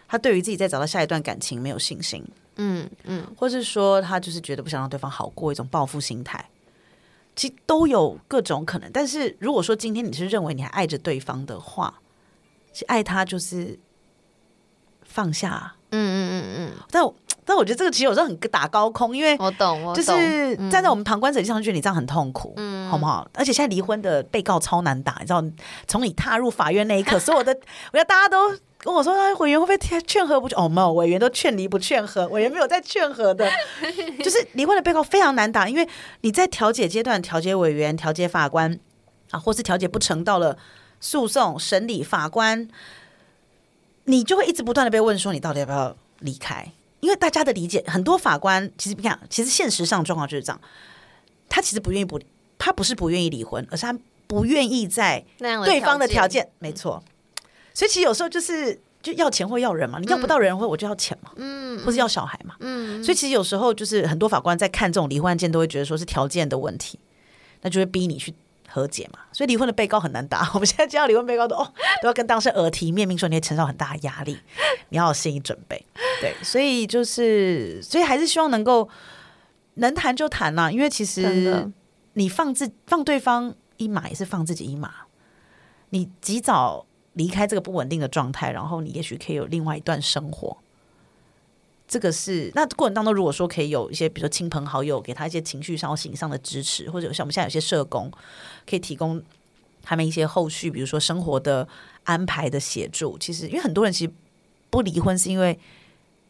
[0.06, 2.24] 他对于自己再找到下一段感情没有信心，
[2.56, 6.42] 嗯嗯，或是说他就是觉得不想让对方好过，一种报复心态，
[7.38, 8.90] 其实都有各种可能。
[8.92, 11.94] 但是如果说今天你是认为你还爱着对方的话，
[12.72, 13.78] 其实爱他就是
[15.04, 15.76] 放下。
[15.90, 17.14] 嗯嗯嗯嗯，但我
[17.46, 23.26] 但我觉得这个其实有时候很打高空，因为我懂，我就是站在我们旁观者上觉得你这样很痛苦，嗯好不好？
[23.32, 25.42] 而且现在离婚的被告超难打，你知道，
[25.86, 27.52] 从你踏入法院那一刻， 所有的
[27.92, 30.56] 我觉得大家都跟我说，啊，委员会不会劝劝和不劝？
[30.56, 33.50] 哦，没有，委员都劝离不劝和，委员没有在劝和的，
[34.22, 35.86] 就是离婚的被告非常难打，因为
[36.20, 38.78] 你在调解阶段，调解委员、调解法官
[39.30, 40.56] 啊，或是调解不成，到了
[41.00, 42.68] 诉讼审理法官，
[44.04, 46.70] 你就会一直不断的被问说，你到底要不要离开？
[47.00, 50.60] 因为大家的理解，很多法官其实你看，其实现实上状况就是这样，
[51.48, 52.20] 他其实不愿意不，
[52.56, 53.98] 他不是不愿意离婚，而是他
[54.28, 55.24] 不愿意在
[55.64, 57.02] 对方的条件，件，没错。
[57.78, 62.56] 所以其实有时候就是就要钱或要人嘛，你要不到人或我就要钱嘛，嗯或是要小孩嘛。
[62.58, 66.98] 嗯，所以其实有时候就是很多法官在看这种离婚案件，都会觉得说是条件的问题，
[67.60, 68.34] 那就会逼你去
[68.66, 69.20] 和解嘛。
[69.32, 70.50] 所以离婚的被告很难打。
[70.54, 71.72] 我们现在接到离婚被告都哦
[72.02, 74.36] 都要跟当事人耳提面命说你会承受很大的压力，
[74.88, 75.86] 你要有心理准备。
[76.20, 78.88] 对， 所以就是所以还是希望能够
[79.74, 81.70] 能谈就谈呐、因为其实
[82.14, 84.90] 你放自放对方一马也是放自己一马，
[85.90, 86.84] 你及早
[87.18, 90.56] 离开这个不稳定的状态，然后你也许可以有另外一段生活。
[91.86, 98.10] 这个是那过程当中，如果说可以有一些，比如说亲朋好友给他一些情绪上或心理上的支持，或者像我们现在有些社工
[98.68, 99.22] 可以提供
[99.82, 101.66] 他们一些后续，比如说生活的
[102.04, 103.16] 安排的协助。
[103.18, 104.12] 其实，因为很多人其实
[104.70, 105.58] 不离婚是因为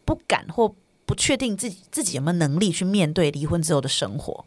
[0.05, 0.73] 不敢或
[1.05, 4.45] 不确定自己自己有没有能力去面对离婚之后的生活。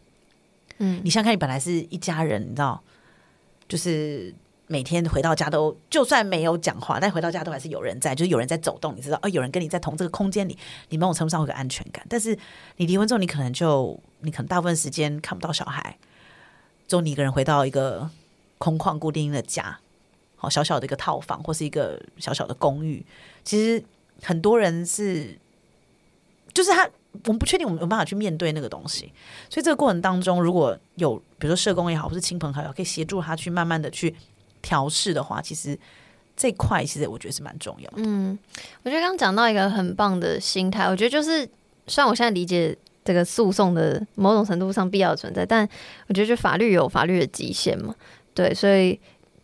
[0.79, 2.81] 嗯你想想看，你本来是一家人，你知道，
[3.67, 4.33] 就是
[4.67, 10.57] 每天回到家都，就算没有讲话，但回到家都还是有人在，就是有人在走动，你知道，哦，有人跟你在同这个空间里，
[10.89, 12.05] 你某种程度上会有个安全感。
[12.09, 12.37] 但是
[12.77, 15.97] 你离婚之后，你可能就，你可能大部分时间看不到小孩，
[16.87, 18.09] 就你一个人回到一个
[18.57, 19.77] 空旷固定的家，
[20.37, 23.05] 好小小的一个套房或是一个小小的公寓。
[23.43, 23.83] 其实
[24.21, 25.37] 很多人是，
[26.53, 26.89] 就是他，
[27.25, 29.11] 我们不确定我们有办法去面对那个东西。
[29.49, 34.15] 所以这个过程当中，如果有比如说社工也好，或是亲朋好友可以协助他去慢慢的去
[34.63, 35.77] 调试的话，其实
[36.35, 37.97] 这块其实我觉得是蛮重要的。
[37.97, 38.35] 嗯，
[38.81, 41.47] 我觉得刚刚讲到一个很棒的心态，我觉得就是
[41.85, 42.75] 虽然我现在理解
[43.05, 45.67] 这个诉讼的某种程度上必要的存在，但
[46.07, 47.93] 我觉得就法律有法律的极限嘛，
[48.33, 48.99] 对，所以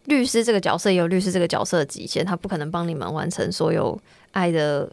[0.06, 4.00] 律师这个角色也有律师这个角色的极限，他不可能帮你们完成所有
[4.32, 4.90] 爱的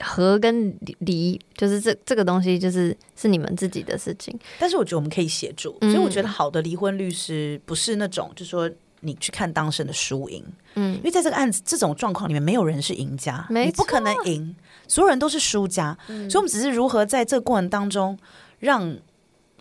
[0.00, 8.68] 和跟离，就是这这个东西就是是你们自己的事情，但是我觉得我们可以协助，嗯所以我觉得好的离婚律师不是那种就是说
[9.04, 10.44] 你去看当事人的输赢，
[10.74, 10.96] 嗯。
[10.96, 14.56] 因为在这个案子这种状况里面，没有人是赢家，你不可能赢，
[14.88, 16.28] 所有人都是输家，嗯。
[16.28, 18.18] 所以我们只是如何在这个过程当中
[18.58, 18.96] 让。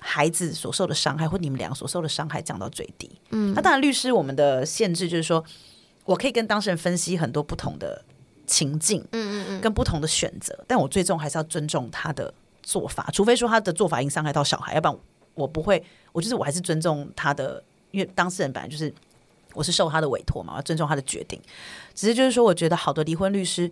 [0.05, 3.09] 孩子所受的伤害，或你们两个所受的伤害降到最低。
[3.29, 5.41] 嗯，那当然，律师我们的限制就是说，
[6.03, 8.03] 我可以跟当事人分析很多不同的
[8.45, 14.97] 情境，嗯嗯嗯，跟不同的选择，但我最终还是要尊重他的做法，除非说他的做法已经伤害到小孩，要不然
[15.35, 18.93] 我不会，我就是我还是尊重他的，因为当事人本来就是
[19.53, 21.39] 我是受他的委托嘛，我要尊重他的决定。
[21.93, 23.71] 只是就是说，我觉得好的离婚律师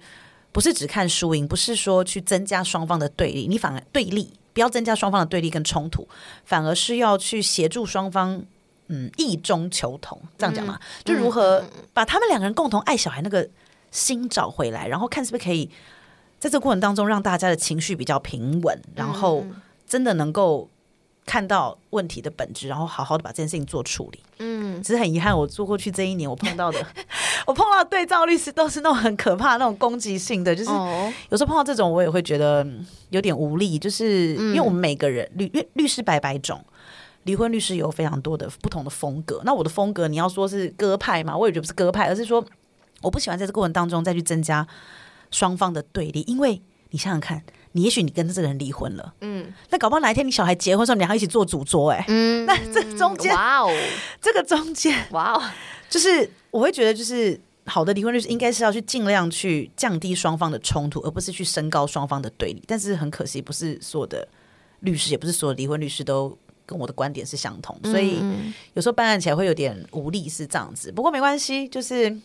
[0.51, 6.07] 不是只看输赢，不是说去增加双方的对立，你反而对立，不要增加双方的对立跟冲突，
[6.45, 8.43] 反而是要去协助双方。
[8.93, 11.63] 嗯，异中求同，这样讲嘛，就如何
[11.93, 13.47] 把他们两个人共同爱小孩那个
[13.89, 15.65] 心找回来，然后看是不是可以
[16.37, 19.45] 在这个过程当中让大家的情绪比较平稳，然后
[19.87, 20.69] 真的能够
[21.25, 24.23] 看到问题的本质，然后好好的把这件事情做处理。
[24.39, 26.79] 嗯，只是很遗憾，我做过去这一年，我碰到的，
[27.45, 36.63] 我碰到的对照律师都是那种很可怕、那种攻击性的，就是哦，有时候碰到这种，我也会觉得嗯有点无力，就是因为我们每个人律律律师百百种。
[37.23, 42.43] 离婚律师有非常多的不同的风格，那我的风格你要说是鸽派嘛，我也觉得不是鸽派，而是说
[43.03, 44.67] 我不喜欢在这个过程当中再去增加
[45.29, 47.43] 双方的对立，因为你想想看，
[47.73, 49.53] 你也许你跟这个人离婚了，嗯。
[49.69, 53.73] 那搞不好哪一天你小孩结婚的时候，你们两个一起做主桌、哎、嗯，那这中间哇哦。
[54.21, 55.41] 这个中间哇哦，
[55.89, 62.61] 就是我会觉得，就是好的离婚律师应该是要去尽量去降低双方的冲突，而不是去升高双方的对立。
[62.67, 64.27] 但是很可惜，不是所有的
[64.81, 68.53] 律师，也不是所有离婚律师都跟我的观点是相同，所以嗯。
[68.73, 70.91] 有时候办案起来会有点无力，是这样子。
[70.91, 72.15] 不过没关系，就是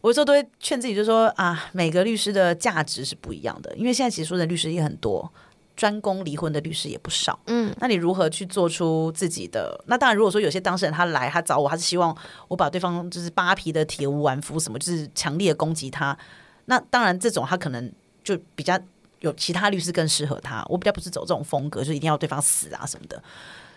[0.00, 5.32] 我有时候都会劝自己，就说啊，每个律师的价值是不一样的，因为现在其实说的律师也很多。
[5.76, 9.78] 专攻离婚的律师也不少，嗯，那你如何去做出自己的？
[9.88, 12.16] 那当然，如果说有些当事人他来，他找我，他是希望
[12.48, 16.16] 我把对方就是扒皮的体无完肤，什么就是强烈的攻击他。
[16.64, 17.92] 那当然，这种他可能
[18.24, 18.80] 就比较
[19.20, 20.64] 有其他律师更适合他。
[20.70, 23.22] 我比较不是走这种风格，就一定要对方死啊什么的。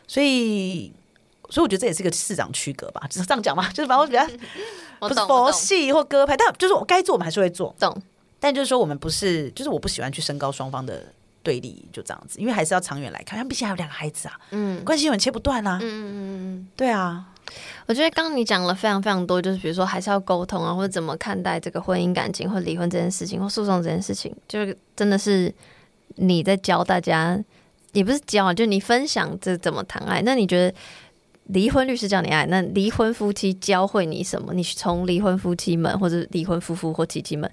[0.08, 0.94] 所以，
[1.50, 4.26] 所以我觉得这也是一个市长区隔吧，只 是这样讲嘛， 就是反正我比较
[5.00, 7.76] 不是佛系或歌派，但就是我该做我们还是会做。
[7.80, 7.96] 懂，
[8.40, 11.04] 但就是说，我们不是，就是我不喜欢去升高双方的
[11.42, 15.80] 对立，就这样子，因为还是要长远来看，他们毕竟还有两个孩子啊，嗯关系永远切不断啊。
[15.82, 17.26] 嗯嗯嗯，对啊，
[17.88, 25.54] 我觉得刚刚你讲了非常非常多，就是比如说还是要沟通啊，或者怎么看待这个婚姻感情或离婚这件事情，或诉讼这件事情，就是真的是
[26.16, 27.42] 你在教大家，
[27.94, 30.22] 也不是教啊，就是你分享这怎么谈爱。
[30.22, 30.76] 那你觉得
[31.50, 34.54] 离婚律师教你爱，那离婚夫妻教会你什么？
[34.54, 37.50] 你从离婚夫妻们或者离婚夫妇或妻妻们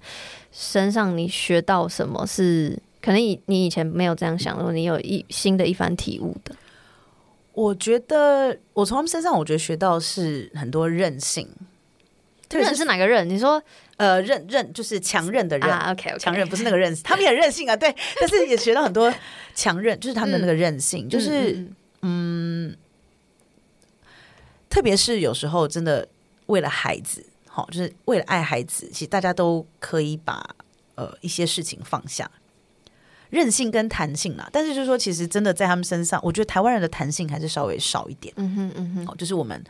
[0.53, 6.55] 身上，你学到什么是可能你你以前没有这样想如果，你有一新的一番体悟的？
[7.55, 11.49] 我觉得我从他们身上，我觉得学到是很多韧性，
[12.51, 13.27] 特别认是是哪个韧？
[13.27, 13.63] 你说
[13.97, 15.71] 呃韧韧就是强韧的韧。
[15.71, 19.11] 啊，OK OK，强韧不是那个韧，他们也很韧性啊，对， 但是也学到很多
[19.55, 21.67] 强韧，就是他们的那个韧性，就是
[22.03, 22.77] 嗯
[24.77, 26.07] 特别是有时候真的
[26.49, 30.55] 为了孩子，好，就是为了爱孩子，其实大家都可以把
[30.97, 32.31] 呃一些事情放下，
[33.31, 34.47] 韧性跟弹性啦。
[34.53, 38.35] 但是就是说，其实真的在他们身上，我觉得台湾人的弹性还是稍微少一点。
[38.37, 39.65] 嗯哼嗯哼，哦，就是我们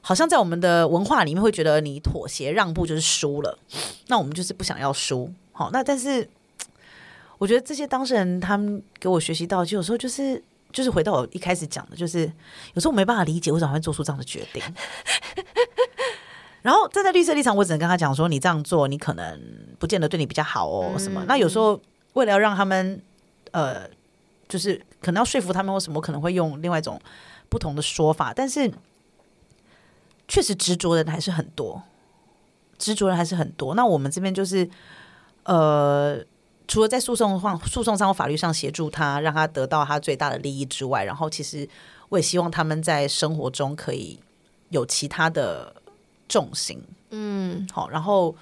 [0.00, 3.58] 好像在我们的文化里面会觉得你妥协让步就是输了，
[4.06, 5.30] 那我们就是不想要输。
[5.52, 6.26] 好，那但是
[7.36, 10.42] 我觉得这些当事人他们给我学习到，就有时候就是
[10.76, 12.30] 就是回到我一开始讲的，就是
[12.74, 14.62] 有时候我没办法理解为什么会做出这样的决定。
[16.60, 19.40] 然后站在绿色立场，我只能跟他讲说，你这样做，你可能
[19.78, 21.24] 不见得对你比较好哦，什么？
[21.26, 21.80] 那有时候
[22.12, 23.00] 为了要让他们，
[23.52, 23.88] 呃，
[24.50, 27.00] 就是可能要说服他们或什么，我可能会用另外一种
[27.48, 28.70] 不同的说法，但是
[30.28, 31.82] 确实执着的人还是很多，
[32.76, 33.74] 执着人还是很多。
[33.74, 34.68] 那我们这边就是，
[35.44, 36.18] 呃，
[36.68, 41.68] 除了在诉讼上、诉讼上或法律上协助他，让他得到他最大的利益之外，然后其实
[42.08, 44.18] 我也希望他们在生活中可以
[44.70, 45.74] 有其他的
[46.28, 46.82] 重心。
[47.10, 48.34] 嗯好，然后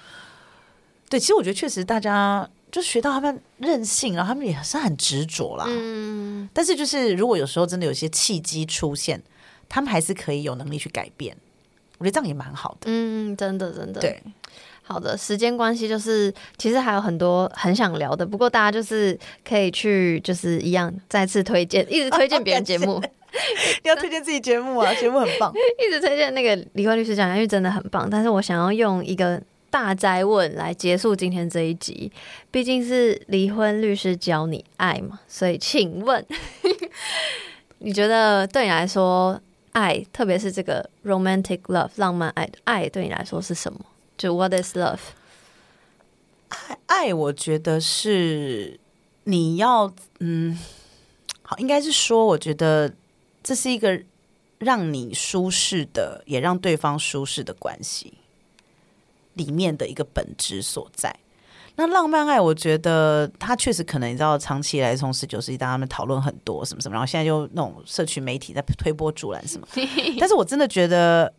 [1.07, 5.65] 对，其实我觉得确实大家就学到他们任性，然后他们也是很执着啦。
[5.67, 9.21] 嗯，但是就是如果有时候真的有些契机出现，
[9.69, 11.37] 他们还是可以有能力去改变。
[11.99, 12.87] 我觉得这样也蛮好的。
[12.87, 14.21] 嗯，真的真的，对，
[14.87, 23.01] 好的，时间关系就是其实还有很多很想聊的，不过大家就是可以去就是一样再次推荐，一直推荐别人节目，
[23.83, 25.51] 你要推荐自己节目啊，节目很棒。
[25.83, 28.07] 一直推荐那个离婚律师讲，因为真的很棒。
[28.07, 29.41] 但是我想要用一个
[29.71, 32.11] 大灾问来结束今天这一集，
[32.51, 36.23] 毕竟是离婚律师教你爱嘛，所以请问，
[37.79, 39.41] 你觉得对你来说，
[39.71, 43.79] 爱，特别是这个 romantic love 浪漫爱的爱，对你来说是什么？
[44.17, 44.99] 就 what is love？
[46.47, 48.79] 爱爱，我觉得是
[49.25, 50.57] 你要，嗯，
[51.41, 52.93] 好，应该是说，我觉得
[53.43, 54.01] 这是一个
[54.59, 58.13] 让你舒适的，也让对方舒适的关系
[59.33, 61.13] 里面的一个本质所在。
[61.75, 69.67] 那浪漫爱，我觉得它确实可能你知道，长期以来从十九世纪，大家他们讨论很多什么什么，然后现在就那种社群媒体在推波助澜什么。
[70.17, 71.33] 但是我真的觉得，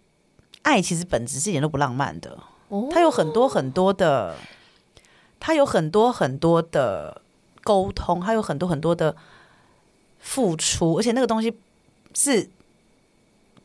[0.61, 2.39] 爱其实本质是一点都不浪漫的。
[2.69, 4.37] 哦它有很多很多的，
[5.39, 7.23] 它有很多很多的
[7.63, 9.15] 沟通，它有很多很多的
[10.19, 11.57] 付出，而且那个东西
[12.15, 12.49] 是，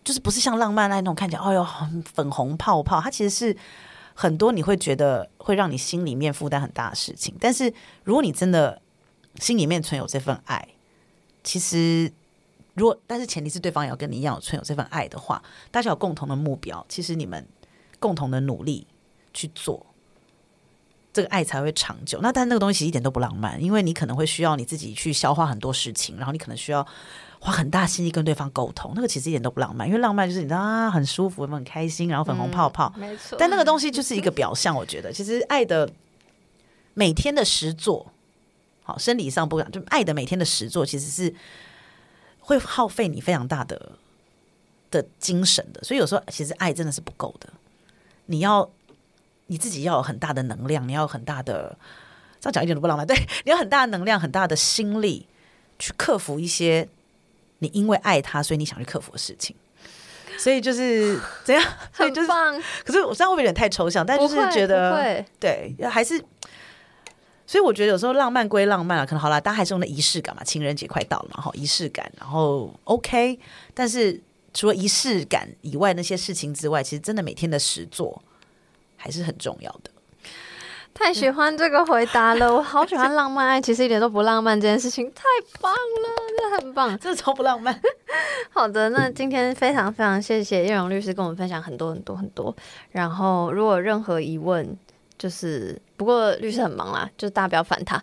[0.03, 3.57] 就是不是像浪漫爱那种看起来，哎呦，很粉红泡泡，它其实是
[4.13, 7.35] 很多你会觉得会让你心里面负担很大的事情。
[7.39, 7.73] 但是
[8.03, 8.81] 如果你真的
[9.39, 10.67] 心里面存有这份爱，
[11.43, 12.11] 其实
[12.75, 15.41] 如果但是前提是对方也要跟你一样有存有这份爱的话，
[15.71, 17.47] 大家有共同的目标，其实你们
[17.99, 18.85] 共同的努力
[19.33, 19.85] 去做，
[21.13, 22.19] 这个爱才会长久。
[22.21, 26.85] 那但那个东西一点都不浪漫，因为你可能会需要你自己去消化很多事情，然后你可能需要
[27.39, 29.87] 花很大心力跟对方沟通，那个其实一点都不浪漫。
[29.87, 34.75] 因为浪漫就是你知道啊，很舒服，很开心，然后粉红泡泡，没错但那个东西就是一个表象。
[34.75, 35.89] 我觉得其实爱的
[36.93, 38.11] 每天的实作，
[38.83, 41.33] 好，生理上不讲，就爱的每天的实作，其实是
[42.39, 43.93] 会耗费你非常大的
[44.91, 45.83] 的精神的。
[45.83, 47.49] 所以有时候其实爱真的是不够的，
[48.27, 48.69] 你要
[49.51, 51.77] 你自己要有很大的能量，你要有很大的，
[52.39, 53.05] 这样讲一点都不浪漫。
[53.05, 53.13] 对，
[53.43, 55.27] 你要很大的能量，很大的心力
[55.77, 56.87] 去克服一些
[57.59, 59.53] 你因为爱他，所以你想去克服的事情。
[60.37, 61.61] 所以就是怎样？
[61.91, 62.29] 所以就是，
[62.85, 64.05] 可是我这样会不会有点太抽象？
[64.05, 66.17] 但就是觉得对，还是，
[67.45, 73.37] 所以我觉得有时候浪漫归浪漫啊，可能好啦，大家还是用的仪式感嘛，情人节快到了嘛，哈，仪式感，然后 OK，
[73.73, 74.17] 但是
[74.53, 78.23] 除了仪式感以外，那些事情之外，其实真的每天的实做
[79.01, 79.89] 还是很重要的。
[80.93, 85.23] 太喜欢这个回答了， 我好喜欢浪漫爱，其实一点都不浪漫这件事情，太
[85.59, 86.89] 棒了，真的很棒。
[86.99, 87.81] 真的超不浪漫。
[88.51, 92.55] 好的，那今天非常非常谢谢叶荣律师跟我们分享很多很多很多。
[92.91, 94.77] 然后如果任何疑问，
[95.17, 98.01] 就是不不过律师很忙啦，就大家不要烦他。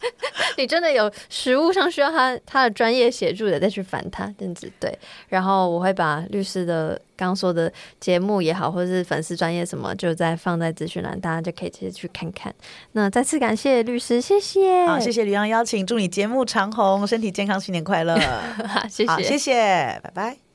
[0.58, 4.96] 你真的有实务上需要他他的专业协助的，再去烦他这样子对。
[5.28, 12.54] 然后我会把律师的刚刚说的节目也好，或者是粉丝专业什么，就再放在资讯栏，大家就可以直接去看看。
[12.92, 18.14] 那再次感谢律师，谢谢，好，谢谢吕阳邀请，祝你节目长红，身体健康，新年快乐。
[18.90, 19.54] 谢谢，好，谢谢，
[20.04, 20.47] 拜拜。